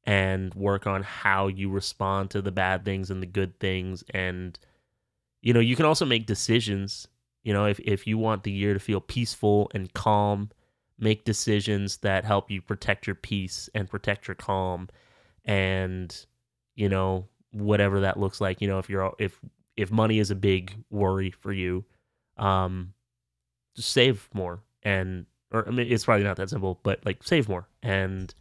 and 0.05 0.53
work 0.53 0.85
on 0.85 1.01
how 1.01 1.47
you 1.47 1.69
respond 1.69 2.29
to 2.31 2.41
the 2.41 2.51
bad 2.51 2.83
things 2.83 3.09
and 3.09 3.21
the 3.21 3.27
good 3.27 3.59
things 3.59 4.03
and 4.13 4.59
you 5.41 5.53
know, 5.53 5.59
you 5.59 5.75
can 5.75 5.85
also 5.85 6.05
make 6.05 6.25
decisions, 6.25 7.05
you 7.43 7.51
know, 7.51 7.65
if 7.65 7.79
if 7.81 8.07
you 8.07 8.17
want 8.17 8.43
the 8.43 8.51
year 8.51 8.73
to 8.73 8.79
feel 8.79 9.01
peaceful 9.01 9.69
and 9.73 9.91
calm 9.93 10.49
make 10.99 11.25
decisions 11.25 11.97
that 11.97 12.25
help 12.25 12.49
you 12.49 12.61
protect 12.61 13.07
your 13.07 13.15
peace 13.15 13.69
and 13.75 13.89
protect 13.89 14.27
your 14.27 14.35
calm 14.35 14.87
and 15.45 16.25
you 16.75 16.87
know 16.87 17.27
whatever 17.53 18.01
that 18.01 18.19
looks 18.19 18.41
like 18.41 18.61
you 18.61 18.67
know 18.67 18.79
if 18.79 18.89
you're 18.89 19.13
if 19.19 19.39
if 19.77 19.91
money 19.91 20.19
is 20.19 20.31
a 20.31 20.35
big 20.35 20.75
worry 20.89 21.31
for 21.31 21.51
you 21.51 21.83
um 22.37 22.93
just 23.75 23.91
save 23.91 24.27
more 24.33 24.61
and 24.83 25.25
or 25.51 25.67
I 25.67 25.71
mean 25.71 25.91
it's 25.91 26.05
probably 26.05 26.23
not 26.23 26.37
that 26.37 26.49
simple 26.49 26.79
but 26.83 27.05
like 27.05 27.23
save 27.23 27.47
more 27.47 27.67
and 27.81 28.33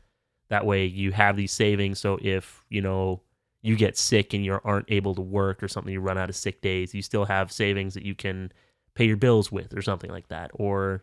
that 0.49 0.66
way 0.66 0.85
you 0.85 1.12
have 1.12 1.37
these 1.37 1.52
savings 1.52 1.99
so 1.99 2.19
if 2.23 2.64
you 2.69 2.81
know 2.81 3.23
you 3.62 3.76
get 3.76 3.97
sick 3.97 4.35
and 4.35 4.45
you 4.45 4.59
aren't 4.64 4.90
able 4.90 5.14
to 5.14 5.23
work 5.23 5.62
or 5.62 5.69
something 5.69 5.92
you 5.92 6.00
run 6.00 6.19
out 6.19 6.28
of 6.28 6.37
sick 6.37 6.61
days 6.61 6.95
you 6.95 7.02
still 7.02 7.26
have 7.26 7.52
savings 7.52 7.95
that 7.95 8.04
you 8.04 8.14
can 8.14 8.52
pay 8.95 9.04
your 9.04 9.16
bills 9.16 9.52
with 9.52 9.76
or 9.76 9.83
something 9.83 10.11
like 10.11 10.28
that 10.28 10.50
or 10.54 11.02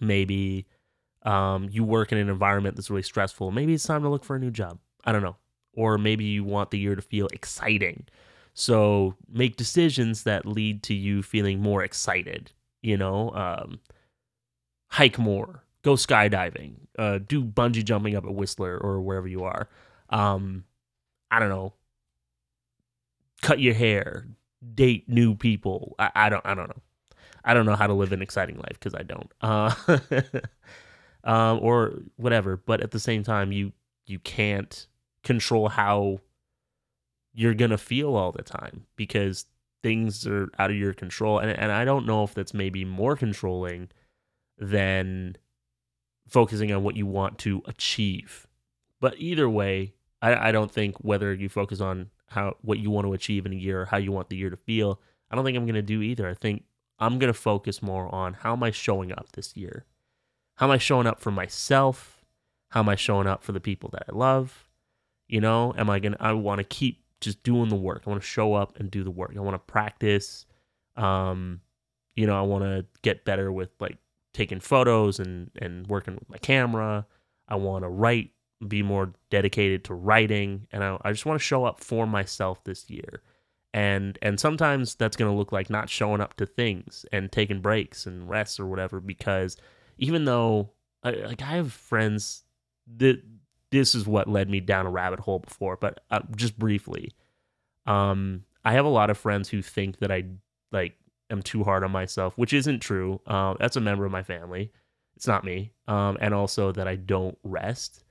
maybe 0.00 0.66
um, 1.24 1.68
you 1.70 1.84
work 1.84 2.12
in 2.12 2.18
an 2.18 2.28
environment 2.28 2.76
that's 2.76 2.90
really 2.90 3.02
stressful. 3.02 3.50
Maybe 3.50 3.74
it's 3.74 3.84
time 3.84 4.02
to 4.02 4.08
look 4.08 4.24
for 4.24 4.36
a 4.36 4.38
new 4.38 4.50
job. 4.50 4.78
I 5.04 5.12
don't 5.12 5.22
know. 5.22 5.36
Or 5.76 5.98
maybe 5.98 6.24
you 6.24 6.44
want 6.44 6.70
the 6.70 6.78
year 6.78 6.94
to 6.94 7.02
feel 7.02 7.26
exciting. 7.28 8.06
So 8.54 9.16
make 9.28 9.56
decisions 9.56 10.22
that 10.22 10.46
lead 10.46 10.82
to 10.84 10.94
you 10.94 11.22
feeling 11.22 11.60
more 11.60 11.82
excited. 11.82 12.52
You 12.82 12.96
know, 12.96 13.30
um, 13.30 13.80
hike 14.88 15.18
more, 15.18 15.64
go 15.82 15.94
skydiving, 15.94 16.74
uh, 16.98 17.18
do 17.26 17.42
bungee 17.42 17.84
jumping 17.84 18.14
up 18.14 18.24
at 18.24 18.34
Whistler 18.34 18.78
or 18.78 19.00
wherever 19.00 19.26
you 19.26 19.44
are. 19.44 19.68
Um, 20.10 20.64
I 21.30 21.40
don't 21.40 21.48
know. 21.48 21.72
Cut 23.42 23.58
your 23.58 23.74
hair, 23.74 24.26
date 24.74 25.08
new 25.08 25.34
people. 25.34 25.96
I, 25.98 26.10
I 26.14 26.28
don't. 26.28 26.46
I 26.46 26.54
don't 26.54 26.68
know. 26.68 26.82
I 27.44 27.52
don't 27.52 27.66
know 27.66 27.76
how 27.76 27.86
to 27.86 27.92
live 27.92 28.12
an 28.12 28.22
exciting 28.22 28.56
life 28.56 28.78
because 28.78 28.94
I 28.94 29.02
don't. 29.02 29.30
Uh, 29.40 29.74
um, 31.24 31.58
or 31.60 31.94
whatever. 32.16 32.56
But 32.56 32.80
at 32.80 32.90
the 32.92 33.00
same 33.00 33.22
time, 33.22 33.52
you 33.52 33.72
you 34.06 34.18
can't 34.18 34.86
control 35.24 35.68
how 35.70 36.20
you're 37.32 37.54
gonna 37.54 37.78
feel 37.78 38.14
all 38.14 38.32
the 38.32 38.42
time 38.42 38.86
because 38.96 39.46
things 39.82 40.26
are 40.26 40.50
out 40.58 40.70
of 40.70 40.76
your 40.76 40.94
control. 40.94 41.38
And 41.38 41.50
and 41.50 41.72
I 41.72 41.84
don't 41.84 42.06
know 42.06 42.24
if 42.24 42.34
that's 42.34 42.54
maybe 42.54 42.84
more 42.84 43.16
controlling 43.16 43.90
than 44.56 45.36
focusing 46.28 46.72
on 46.72 46.82
what 46.82 46.96
you 46.96 47.06
want 47.06 47.38
to 47.40 47.62
achieve. 47.66 48.46
But 49.00 49.14
either 49.18 49.48
way, 49.48 49.94
I, 50.22 50.48
I 50.48 50.52
don't 50.52 50.70
think 50.70 50.96
whether 50.98 51.34
you 51.34 51.48
focus 51.48 51.80
on 51.80 52.10
how 52.28 52.56
what 52.62 52.78
you 52.78 52.90
want 52.90 53.06
to 53.06 53.12
achieve 53.12 53.46
in 53.46 53.52
a 53.52 53.56
year 53.56 53.82
or 53.82 53.84
how 53.86 53.98
you 53.98 54.12
want 54.12 54.30
the 54.30 54.36
year 54.36 54.50
to 54.50 54.56
feel, 54.56 55.00
I 55.30 55.36
don't 55.36 55.44
think 55.44 55.56
I'm 55.56 55.66
gonna 55.66 55.82
do 55.82 56.02
either. 56.02 56.28
I 56.28 56.34
think 56.34 56.64
I'm 56.98 57.18
to 57.18 57.34
focus 57.34 57.82
more 57.82 58.12
on 58.14 58.34
how 58.34 58.52
am 58.52 58.62
I 58.62 58.70
showing 58.70 59.12
up 59.12 59.32
this 59.32 59.56
year? 59.56 59.84
How 60.56 60.66
am 60.66 60.72
I 60.72 60.78
showing 60.78 61.06
up 61.06 61.20
for 61.20 61.30
myself? 61.30 62.24
How 62.70 62.80
am 62.80 62.88
I 62.88 62.94
showing 62.94 63.26
up 63.26 63.42
for 63.42 63.52
the 63.52 63.60
people 63.60 63.90
that 63.90 64.04
I 64.08 64.16
love? 64.16 64.68
You 65.28 65.40
know, 65.40 65.74
am 65.76 65.90
I 65.90 65.98
to, 66.00 66.16
I 66.20 66.32
want 66.32 66.58
to 66.58 66.64
keep 66.64 67.02
just 67.20 67.42
doing 67.42 67.68
the 67.68 67.76
work. 67.76 68.02
I 68.06 68.10
want 68.10 68.22
to 68.22 68.28
show 68.28 68.54
up 68.54 68.78
and 68.78 68.90
do 68.90 69.02
the 69.02 69.10
work. 69.10 69.32
I 69.36 69.40
want 69.40 69.54
to 69.54 69.72
practice. 69.72 70.44
Um, 70.96 71.60
you 72.14 72.26
know, 72.26 72.38
I 72.38 72.42
want 72.42 72.64
to 72.64 72.84
get 73.02 73.24
better 73.24 73.50
with 73.50 73.70
like 73.80 73.98
taking 74.32 74.60
photos 74.60 75.18
and, 75.18 75.50
and 75.56 75.86
working 75.86 76.14
with 76.14 76.28
my 76.28 76.38
camera. 76.38 77.06
I 77.48 77.56
want 77.56 77.84
to 77.84 77.88
write, 77.88 78.30
be 78.68 78.82
more 78.82 79.12
dedicated 79.30 79.84
to 79.84 79.94
writing. 79.94 80.66
And 80.70 80.84
I, 80.84 80.98
I 81.02 81.12
just 81.12 81.26
want 81.26 81.40
to 81.40 81.44
show 81.44 81.64
up 81.64 81.80
for 81.80 82.06
myself 82.06 82.62
this 82.64 82.90
year 82.90 83.22
and 83.74 84.20
and 84.22 84.38
sometimes 84.38 84.94
that's 84.94 85.16
going 85.16 85.30
to 85.30 85.36
look 85.36 85.50
like 85.50 85.68
not 85.68 85.90
showing 85.90 86.20
up 86.20 86.34
to 86.36 86.46
things 86.46 87.04
and 87.12 87.30
taking 87.30 87.60
breaks 87.60 88.06
and 88.06 88.30
rests 88.30 88.60
or 88.60 88.66
whatever 88.66 89.00
because 89.00 89.56
even 89.98 90.24
though 90.24 90.70
like 91.02 91.42
I 91.42 91.56
have 91.56 91.72
friends 91.72 92.44
that 92.96 93.20
this 93.74 93.94
is 93.94 94.06
what 94.06 94.28
led 94.28 94.48
me 94.48 94.60
down 94.60 94.86
a 94.86 94.90
rabbit 94.90 95.20
hole 95.20 95.40
before 95.40 95.76
but 95.76 96.00
uh, 96.10 96.20
just 96.36 96.58
briefly 96.58 97.12
um 97.86 98.44
I 98.64 98.72
have 98.72 98.86
a 98.86 98.88
lot 98.90 99.10
of 99.10 99.18
friends 99.18 99.48
who 99.48 99.60
think 99.60 99.98
that 99.98 100.10
I 100.10 100.24
like 100.72 100.94
am 101.30 101.42
too 101.42 101.64
hard 101.64 101.84
on 101.84 101.90
myself 101.90 102.36
which 102.36 102.52
isn't 102.52 102.80
true 102.80 103.20
uh, 103.26 103.54
that's 103.58 103.76
a 103.76 103.80
member 103.80 104.04
of 104.04 104.12
my 104.12 104.22
family 104.22 104.72
it's 105.16 105.26
not 105.26 105.44
me 105.44 105.72
um 105.88 106.16
and 106.20 106.32
also 106.32 106.72
that 106.72 106.88
I 106.88 106.96
don't 106.96 107.36
rest 107.42 108.04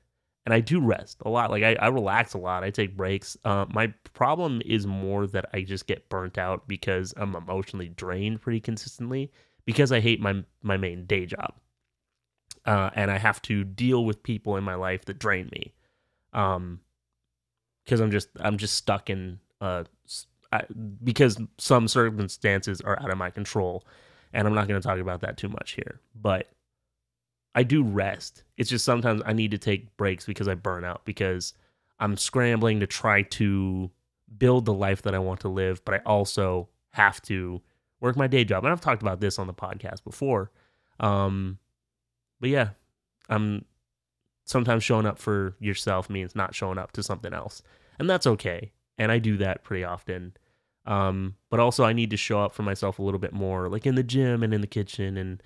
and 0.46 0.54
I 0.54 0.60
do 0.60 0.80
rest 0.80 1.22
a 1.26 1.30
lot. 1.30 1.52
Like 1.52 1.64
I, 1.64 1.76
I 1.76 1.88
relax 1.88 2.34
a 2.34 2.38
lot. 2.38 2.64
I 2.64 2.70
take 2.70 2.98
breaks. 2.98 3.38
Uh, 3.46 3.66
my 3.70 3.88
problem 4.14 4.62
is 4.66 4.86
more 4.86 5.26
that 5.28 5.46
I 5.54 5.62
just 5.62 5.88
get 5.88 6.10
burnt 6.10 6.38
out 6.38 6.68
because 6.68 7.14
I'm 7.18 7.36
emotionally 7.36 7.90
drained 7.90 8.42
pretty 8.42 8.60
consistently 8.60 9.32
because 9.66 9.92
I 9.92 10.00
hate 10.00 10.20
my 10.20 10.44
my 10.62 10.78
main 10.78 11.06
day 11.06 11.26
job, 11.26 11.54
uh, 12.66 12.90
and 12.96 13.12
I 13.12 13.18
have 13.18 13.42
to 13.44 13.64
deal 13.64 14.06
with 14.06 14.24
people 14.24 14.56
in 14.58 14.64
my 14.64 14.76
life 14.76 15.06
that 15.06 15.20
drain 15.20 15.50
me, 15.52 15.74
um, 16.34 16.80
because 17.84 18.00
I'm 18.00 18.12
just 18.12 18.30
I'm 18.40 18.58
just 18.58 18.76
stuck 18.76 19.10
in 19.10 19.40
uh 19.62 19.84
I, 20.52 20.64
because 21.04 21.40
some 21.58 21.88
circumstances 21.88 22.80
are 22.82 23.00
out 23.02 23.10
of 23.10 23.18
my 23.18 23.32
control, 23.32 23.86
and 24.34 24.48
I'm 24.48 24.54
not 24.54 24.68
going 24.68 24.80
to 24.80 24.88
talk 24.88 25.00
about 25.00 25.22
that 25.22 25.38
too 25.38 25.50
much 25.50 25.72
here, 25.72 26.00
but 26.14 26.50
I 27.56 27.64
do 27.64 27.84
rest. 27.84 28.44
It's 28.58 28.70
just 28.70 28.86
sometimes 28.86 29.22
I 29.26 29.34
need 29.34 29.52
to 29.52 29.58
take 29.58 29.96
breaks 29.98 30.26
because 30.26 30.48
I 30.48 30.56
burn 30.56 30.84
out 30.84 31.06
because 31.06 31.54
I'm 32.00 32.18
scrambling 32.18 32.80
to 32.80 32.88
try 32.88 33.24
to 33.24 33.92
build 34.38 34.66
the 34.66 34.74
life 34.74 35.04
that 35.04 35.16
I 35.16 35.20
want 35.20 35.40
to 35.42 35.50
live, 35.50 35.84
but 35.86 35.96
I 35.96 36.02
also 36.06 36.70
have 36.92 37.22
to 37.24 37.62
work 38.00 38.16
my 38.16 38.28
day 38.28 38.44
job. 38.44 38.64
And 38.64 38.72
I've 38.72 38.82
talked 38.82 39.02
about 39.02 39.22
this 39.22 39.40
on 39.40 39.48
the 39.48 39.54
podcast 39.54 40.04
before. 40.04 40.52
Um, 41.00 41.58
but 42.44 42.50
yeah, 42.50 42.72
I'm 43.30 43.64
sometimes 44.44 44.84
showing 44.84 45.06
up 45.06 45.18
for 45.18 45.56
yourself 45.62 46.10
means 46.10 46.36
not 46.36 46.54
showing 46.54 46.78
up 46.78 46.92
to 46.92 47.02
something 47.02 47.34
else. 47.34 47.64
And 47.98 48.10
that's 48.10 48.28
okay. 48.28 48.74
And 48.98 49.14
I 49.14 49.20
do 49.20 49.38
that 49.38 49.64
pretty 49.64 49.86
often. 49.86 50.34
Um, 50.86 51.36
but 51.50 51.62
also 51.62 51.86
I 51.86 51.94
need 51.94 52.10
to 52.10 52.18
show 52.18 52.42
up 52.42 52.54
for 52.54 52.64
myself 52.64 53.00
a 53.00 53.02
little 53.02 53.22
bit 53.22 53.32
more, 53.32 53.70
like 53.70 53.86
in 53.86 53.96
the 53.96 54.04
gym 54.04 54.44
and 54.44 54.54
in 54.54 54.60
the 54.60 54.68
kitchen 54.68 55.16
and 55.16 55.42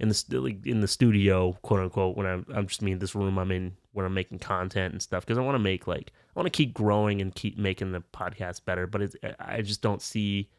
in 0.00 0.08
the 0.08 0.40
like 0.40 0.66
in 0.66 0.80
the 0.80 0.88
studio, 0.88 1.52
quote 1.62 1.78
unquote, 1.78 2.16
when 2.16 2.26
I'm 2.26 2.44
I'm 2.52 2.66
just 2.66 2.82
mean 2.82 2.98
this 2.98 3.14
room 3.14 3.38
I'm 3.38 3.52
in 3.52 3.76
when 3.92 4.04
I'm 4.04 4.14
making 4.14 4.40
content 4.40 4.92
and 4.92 5.00
stuff 5.00 5.24
because 5.24 5.38
I 5.38 5.42
want 5.42 5.54
to 5.54 5.60
make 5.60 5.86
like 5.86 6.10
I 6.34 6.40
want 6.40 6.52
to 6.52 6.56
keep 6.56 6.74
growing 6.74 7.20
and 7.20 7.32
keep 7.32 7.58
making 7.58 7.92
the 7.92 8.02
podcast 8.12 8.64
better, 8.64 8.88
but 8.88 9.02
it's 9.02 9.14
I 9.38 9.62
just 9.62 9.82
don't 9.82 10.02
see 10.02 10.50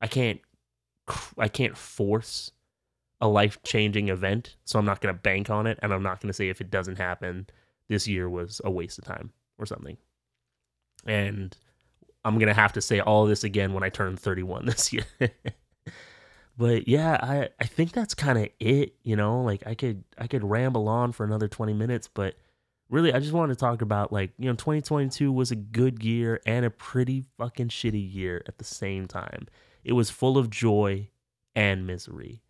I 0.00 0.06
can't 0.06 0.40
I 1.36 1.48
can't 1.48 1.76
force 1.76 2.52
a 3.22 3.28
life 3.28 3.62
changing 3.62 4.08
event, 4.10 4.56
so 4.64 4.78
I'm 4.78 4.84
not 4.84 5.00
gonna 5.00 5.14
bank 5.14 5.48
on 5.48 5.66
it, 5.66 5.78
and 5.80 5.94
I'm 5.94 6.02
not 6.02 6.20
gonna 6.20 6.34
say 6.34 6.50
if 6.50 6.60
it 6.60 6.70
doesn't 6.70 6.98
happen, 6.98 7.46
this 7.88 8.06
year 8.06 8.28
was 8.28 8.60
a 8.64 8.70
waste 8.70 8.98
of 8.98 9.04
time 9.04 9.32
or 9.58 9.64
something. 9.64 9.96
And 11.06 11.56
I'm 12.24 12.38
gonna 12.38 12.52
have 12.52 12.72
to 12.74 12.80
say 12.80 13.00
all 13.00 13.24
this 13.26 13.44
again 13.44 13.72
when 13.72 13.82
I 13.84 13.88
turn 13.88 14.16
31 14.16 14.66
this 14.66 14.92
year. 14.92 15.04
but 16.58 16.88
yeah, 16.88 17.18
I 17.22 17.48
I 17.60 17.64
think 17.66 17.92
that's 17.92 18.14
kind 18.14 18.38
of 18.38 18.48
it, 18.60 18.96
you 19.02 19.16
know, 19.16 19.40
like 19.42 19.66
I 19.66 19.74
could 19.74 20.04
I 20.18 20.26
could 20.26 20.44
ramble 20.44 20.88
on 20.88 21.12
for 21.12 21.24
another 21.24 21.48
20 21.48 21.72
minutes, 21.72 22.08
but 22.12 22.34
really 22.90 23.12
I 23.12 23.20
just 23.20 23.32
wanted 23.32 23.54
to 23.54 23.60
talk 23.60 23.82
about 23.82 24.12
like, 24.12 24.32
you 24.38 24.46
know, 24.48 24.54
2022 24.56 25.32
was 25.32 25.50
a 25.50 25.56
good 25.56 26.02
year 26.04 26.40
and 26.44 26.64
a 26.66 26.70
pretty 26.70 27.24
fucking 27.38 27.68
shitty 27.68 28.12
year 28.14 28.42
at 28.46 28.58
the 28.58 28.64
same 28.64 29.06
time. 29.06 29.46
it 29.84 29.92
was 29.92 30.10
full 30.10 30.38
of 30.38 30.50
joy 30.50 31.08
and 31.54 31.86
misery. 31.86 32.42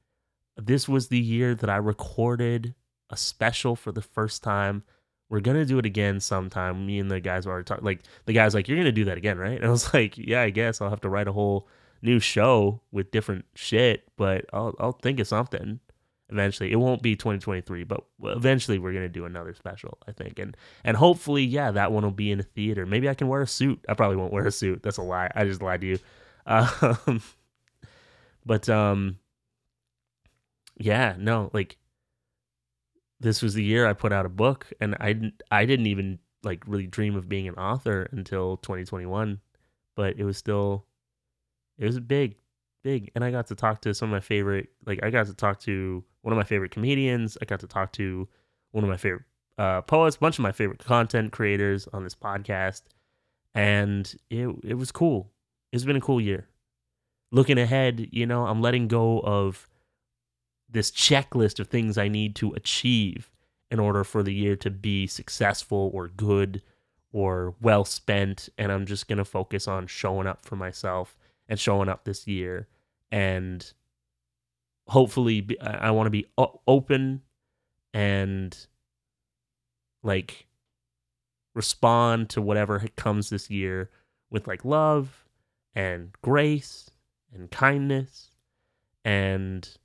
This 0.57 0.89
was 0.89 1.09
the 1.09 1.19
year 1.19 1.55
that 1.55 1.71
I 1.71 1.77
recorded 1.77 2.75
a 3.11 3.17
special 3.17 3.77
for 3.77 3.93
the 3.93 4.03
first 4.03 4.43
time. 4.43 4.83
We're 5.29 5.41
gonna 5.41 5.65
do 5.65 5.79
it 5.79 5.87
again 5.87 6.21
sometime. 6.21 6.87
Me 6.87 6.99
and 6.99 7.11
the 7.11 7.21
guys 7.21 7.47
were 7.47 7.63
talking. 7.63 7.85
Like 7.85 8.01
the 8.27 8.33
guys, 8.33 8.55
like 8.55 8.69
you're 8.69 8.77
gonna 8.77 8.93
do 8.93 9.05
that 9.07 9.19
again, 9.19 9.39
right? 9.39 9.57
And 9.57 9.65
I 9.65 9.71
was 9.71 9.93
like, 9.95 10.19
yeah, 10.19 10.43
I 10.43 10.51
guess 10.51 10.81
I'll 10.81 10.91
have 10.91 11.01
to 11.03 11.09
write 11.09 11.29
a 11.29 11.33
whole 11.33 11.69
new 12.03 12.19
show 12.19 12.81
with 12.91 13.11
different 13.11 13.45
shit, 13.55 14.05
but 14.17 14.45
I'll 14.53 14.75
I'll 14.79 14.93
think 14.93 15.21
of 15.21 15.27
something 15.27 15.81
eventually. 16.29 16.73
It 16.73 16.77
won't 16.77 17.03
be 17.03 17.15
2023, 17.15 17.85
but 17.85 18.05
eventually 18.25 18.79
we're 18.79 18.93
gonna 18.93 19.09
do 19.09 19.25
another 19.25 19.55
special, 19.55 19.99
I 20.07 20.13
think, 20.13 20.39
and 20.39 20.57
and 20.85 20.97
hopefully, 20.97 21.45
yeah, 21.45 21.71
that 21.71 21.93
one 21.93 22.03
will 22.03 22.11
be 22.11 22.31
in 22.31 22.41
a 22.41 22.45
theater. 22.45 22.85
Maybe 22.85 23.09
I 23.09 23.15
can 23.15 23.29
wear 23.29 23.43
a 23.43 23.47
suit. 23.47 23.85
I 23.89 23.95
probably 23.95 24.17
won't 24.17 24.33
wear 24.33 24.47
a 24.47 24.53
suit. 24.53 24.83
That's 24.83 24.99
a 24.99 25.03
lie. 25.03 25.31
I 25.35 25.45
just 25.45 25.63
lied 25.63 25.81
to 25.83 25.87
you. 25.87 25.99
Um, 26.45 27.23
but 28.45 28.69
um, 28.69 29.19
yeah, 30.83 31.15
no, 31.19 31.51
like 31.53 31.77
this 33.21 33.41
was 33.41 33.55
the 33.55 33.63
year 33.63 33.87
I 33.87 33.93
put 33.93 34.13
out 34.13 34.27
a 34.27 34.31
book, 34.31 34.73
and 34.81 34.95
I 34.97 35.33
I 35.51 35.65
didn't 35.65 35.87
even 35.87 36.19
like 36.43 36.65
really 36.67 36.87
dream 36.87 37.15
of 37.15 37.29
being 37.29 37.47
an 37.47 37.55
author 37.55 38.09
until 38.11 38.57
2021, 38.59 39.41
but 39.95 40.19
it 40.19 40.25
was 40.25 40.37
still 40.37 40.87
it 41.79 41.87
was 41.87 42.01
big, 42.01 42.37
big, 42.83 43.11
and 43.15 43.25
I 43.25 43.31
got 43.31 43.47
to 43.49 43.55
talk 43.55 43.81
to 43.83 43.95
some 43.95 44.09
of 44.09 44.13
my 44.13 44.21
favorite 44.21 44.71
like 44.87 45.03
I 45.03 45.11
got 45.11 45.27
to 45.27 45.35
talk 45.35 45.61
to 45.61 46.05
one 46.23 46.33
of 46.33 46.37
my 46.37 46.45
favorite 46.45 46.73
comedians. 46.73 47.39
I 47.41 47.45
got 47.45 47.61
to 47.61 47.69
talk 47.69 47.93
to 47.93 48.29
one 48.73 48.83
of 48.83 48.91
my 48.91 48.97
favorite 48.97 49.25
uh, 49.59 49.83
poets, 49.83 50.17
a 50.17 50.19
bunch 50.19 50.39
of 50.39 50.43
my 50.43 50.53
favorite 50.53 50.85
content 50.85 51.33
creators 51.33 51.89
on 51.93 52.03
this 52.03 52.17
podcast, 52.17 52.83
and 53.55 54.13
it 54.31 54.49
it 54.65 54.75
was 54.75 54.91
cool. 54.91 55.31
It's 55.71 55.85
been 55.85 55.97
a 55.97 56.01
cool 56.01 56.21
year. 56.21 56.49
Looking 57.31 57.57
ahead, 57.57 58.09
you 58.11 58.27
know, 58.27 58.47
I'm 58.47 58.61
letting 58.61 58.89
go 58.89 59.21
of 59.21 59.67
this 60.73 60.91
checklist 60.91 61.61
of 61.61 61.69
things 61.69 61.99
I 61.99 62.09
need 62.09 62.35
to 62.37 62.53
achieve 62.55 63.31
in 63.71 63.79
order 63.79 64.05
for 64.05 64.23
the 64.23 64.35
year 64.35 64.57
to 64.57 64.71
be 64.71 65.07
successful 65.07 65.91
or 65.95 66.09
good 66.09 66.63
or 67.13 67.55
well 67.61 67.85
spent. 67.85 68.49
And 68.59 68.73
I'm 68.73 68.87
just 68.87 69.09
going 69.09 69.19
to 69.19 69.25
focus 69.25 69.69
on 69.69 69.87
showing 69.87 70.27
up 70.27 70.45
for 70.45 70.57
myself 70.57 71.17
and 71.49 71.59
showing 71.59 71.89
up 71.89 72.05
this 72.05 72.27
year. 72.27 72.69
And 73.11 73.71
hopefully, 74.89 75.41
be, 75.43 75.61
I 75.61 75.91
want 75.91 76.07
to 76.07 76.11
be 76.11 76.27
open 76.67 77.23
and 77.95 78.57
like 80.03 80.47
respond 81.55 82.31
to 82.31 82.43
whatever 82.43 82.87
comes 82.97 83.31
this 83.31 83.51
year 83.51 83.91
with 84.31 84.47
like 84.47 84.65
love 84.65 85.25
and 85.75 86.11
grace 86.23 86.91
and 87.33 87.51
kindness 87.51 88.31
and 89.05 89.77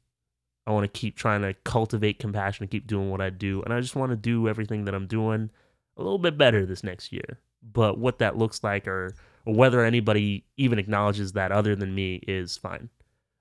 I 0.67 0.71
want 0.71 0.83
to 0.83 0.99
keep 0.99 1.15
trying 1.15 1.41
to 1.43 1.53
cultivate 1.63 2.19
compassion 2.19 2.63
and 2.63 2.69
keep 2.69 2.85
doing 2.85 3.09
what 3.09 3.21
I 3.21 3.29
do. 3.29 3.63
And 3.63 3.73
I 3.73 3.79
just 3.79 3.95
want 3.95 4.11
to 4.11 4.17
do 4.17 4.49
everything 4.49 4.83
that 4.85 4.93
I'm 4.93 5.07
doing 5.07 5.49
a 5.95 6.03
little 6.03 6.19
bit 6.19 6.37
better 6.37 6.65
this 6.65 6.83
next 6.83 7.13
year. 7.13 7.39
But 7.63 7.97
what 7.97 8.19
that 8.19 8.37
looks 8.37 8.63
like 8.63 8.85
or, 8.85 9.15
or 9.45 9.53
whether 9.55 9.83
anybody 9.83 10.43
even 10.57 10.77
acknowledges 10.77 11.31
that 11.31 11.53
other 11.53 11.73
than 11.73 11.95
me 11.95 12.15
is 12.27 12.57
fine. 12.57 12.89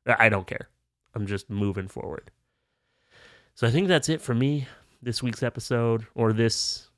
I 0.07 0.29
don't 0.29 0.47
care. 0.47 0.69
I'm 1.15 1.27
just 1.27 1.51
moving 1.51 1.89
forward. 1.89 2.31
So 3.55 3.67
I 3.67 3.71
think 3.71 3.89
that's 3.89 4.09
it 4.09 4.23
for 4.23 4.35
me 4.35 4.69
this 5.03 5.21
week's 5.21 5.43
episode 5.43 6.07
or 6.15 6.33
this 6.33 6.89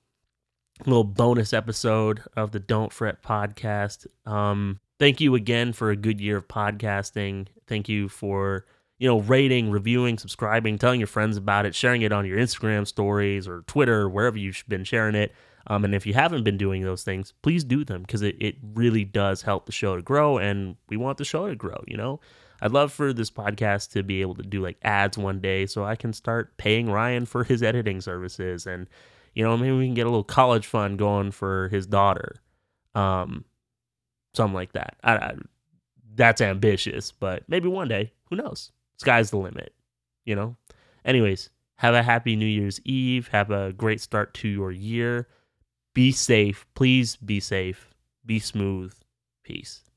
little 0.84 1.04
bonus 1.04 1.54
episode 1.54 2.22
of 2.36 2.52
the 2.52 2.60
Don't 2.60 2.92
Fret 2.92 3.22
podcast. 3.22 4.06
Um, 4.26 4.78
thank 4.98 5.22
you 5.22 5.34
again 5.34 5.72
for 5.72 5.90
a 5.90 5.96
good 5.96 6.20
year 6.20 6.36
of 6.36 6.48
podcasting. 6.48 7.46
Thank 7.66 7.88
you 7.88 8.08
for 8.08 8.66
you 8.98 9.08
know, 9.08 9.20
rating, 9.20 9.70
reviewing, 9.70 10.18
subscribing, 10.18 10.78
telling 10.78 11.00
your 11.00 11.06
friends 11.06 11.36
about 11.36 11.66
it, 11.66 11.74
sharing 11.74 12.02
it 12.02 12.12
on 12.12 12.26
your 12.26 12.38
Instagram 12.38 12.86
stories 12.86 13.46
or 13.46 13.62
Twitter, 13.62 14.08
wherever 14.08 14.36
you've 14.36 14.64
been 14.68 14.84
sharing 14.84 15.14
it. 15.14 15.32
Um, 15.68 15.84
and 15.84 15.94
if 15.94 16.06
you 16.06 16.14
haven't 16.14 16.44
been 16.44 16.56
doing 16.56 16.82
those 16.82 17.02
things, 17.02 17.32
please 17.42 17.62
do 17.62 17.84
them 17.84 18.02
because 18.02 18.22
it, 18.22 18.36
it 18.40 18.56
really 18.74 19.04
does 19.04 19.42
help 19.42 19.66
the 19.66 19.72
show 19.72 19.96
to 19.96 20.02
grow. 20.02 20.38
And 20.38 20.76
we 20.88 20.96
want 20.96 21.18
the 21.18 21.24
show 21.24 21.46
to 21.46 21.54
grow, 21.54 21.82
you 21.86 21.96
know? 21.96 22.20
I'd 22.60 22.72
love 22.72 22.92
for 22.92 23.12
this 23.12 23.30
podcast 23.30 23.92
to 23.92 24.02
be 24.02 24.20
able 24.20 24.34
to 24.34 24.42
do 24.42 24.60
like 24.60 24.78
ads 24.82 25.16
one 25.16 25.40
day 25.40 25.66
so 25.66 25.84
I 25.84 25.94
can 25.94 26.12
start 26.12 26.56
paying 26.56 26.90
Ryan 26.90 27.24
for 27.24 27.44
his 27.44 27.62
editing 27.62 28.00
services. 28.00 28.66
And, 28.66 28.88
you 29.34 29.44
know, 29.44 29.56
maybe 29.56 29.76
we 29.76 29.86
can 29.86 29.94
get 29.94 30.06
a 30.06 30.10
little 30.10 30.24
college 30.24 30.66
fund 30.66 30.98
going 30.98 31.30
for 31.30 31.68
his 31.68 31.86
daughter. 31.86 32.36
Um, 32.96 33.44
something 34.34 34.54
like 34.54 34.72
that. 34.72 34.96
I, 35.04 35.16
I, 35.16 35.34
that's 36.16 36.40
ambitious, 36.40 37.12
but 37.12 37.44
maybe 37.46 37.68
one 37.68 37.86
day, 37.86 38.12
who 38.28 38.36
knows? 38.36 38.72
Sky's 38.98 39.30
the 39.30 39.38
limit, 39.38 39.72
you 40.24 40.36
know? 40.36 40.56
Anyways, 41.04 41.50
have 41.76 41.94
a 41.94 42.02
happy 42.02 42.36
New 42.36 42.46
Year's 42.46 42.80
Eve. 42.84 43.28
Have 43.28 43.50
a 43.50 43.72
great 43.72 44.00
start 44.00 44.34
to 44.34 44.48
your 44.48 44.70
year. 44.72 45.28
Be 45.94 46.12
safe. 46.12 46.66
Please 46.74 47.16
be 47.16 47.40
safe. 47.40 47.90
Be 48.26 48.38
smooth. 48.38 48.92
Peace. 49.44 49.87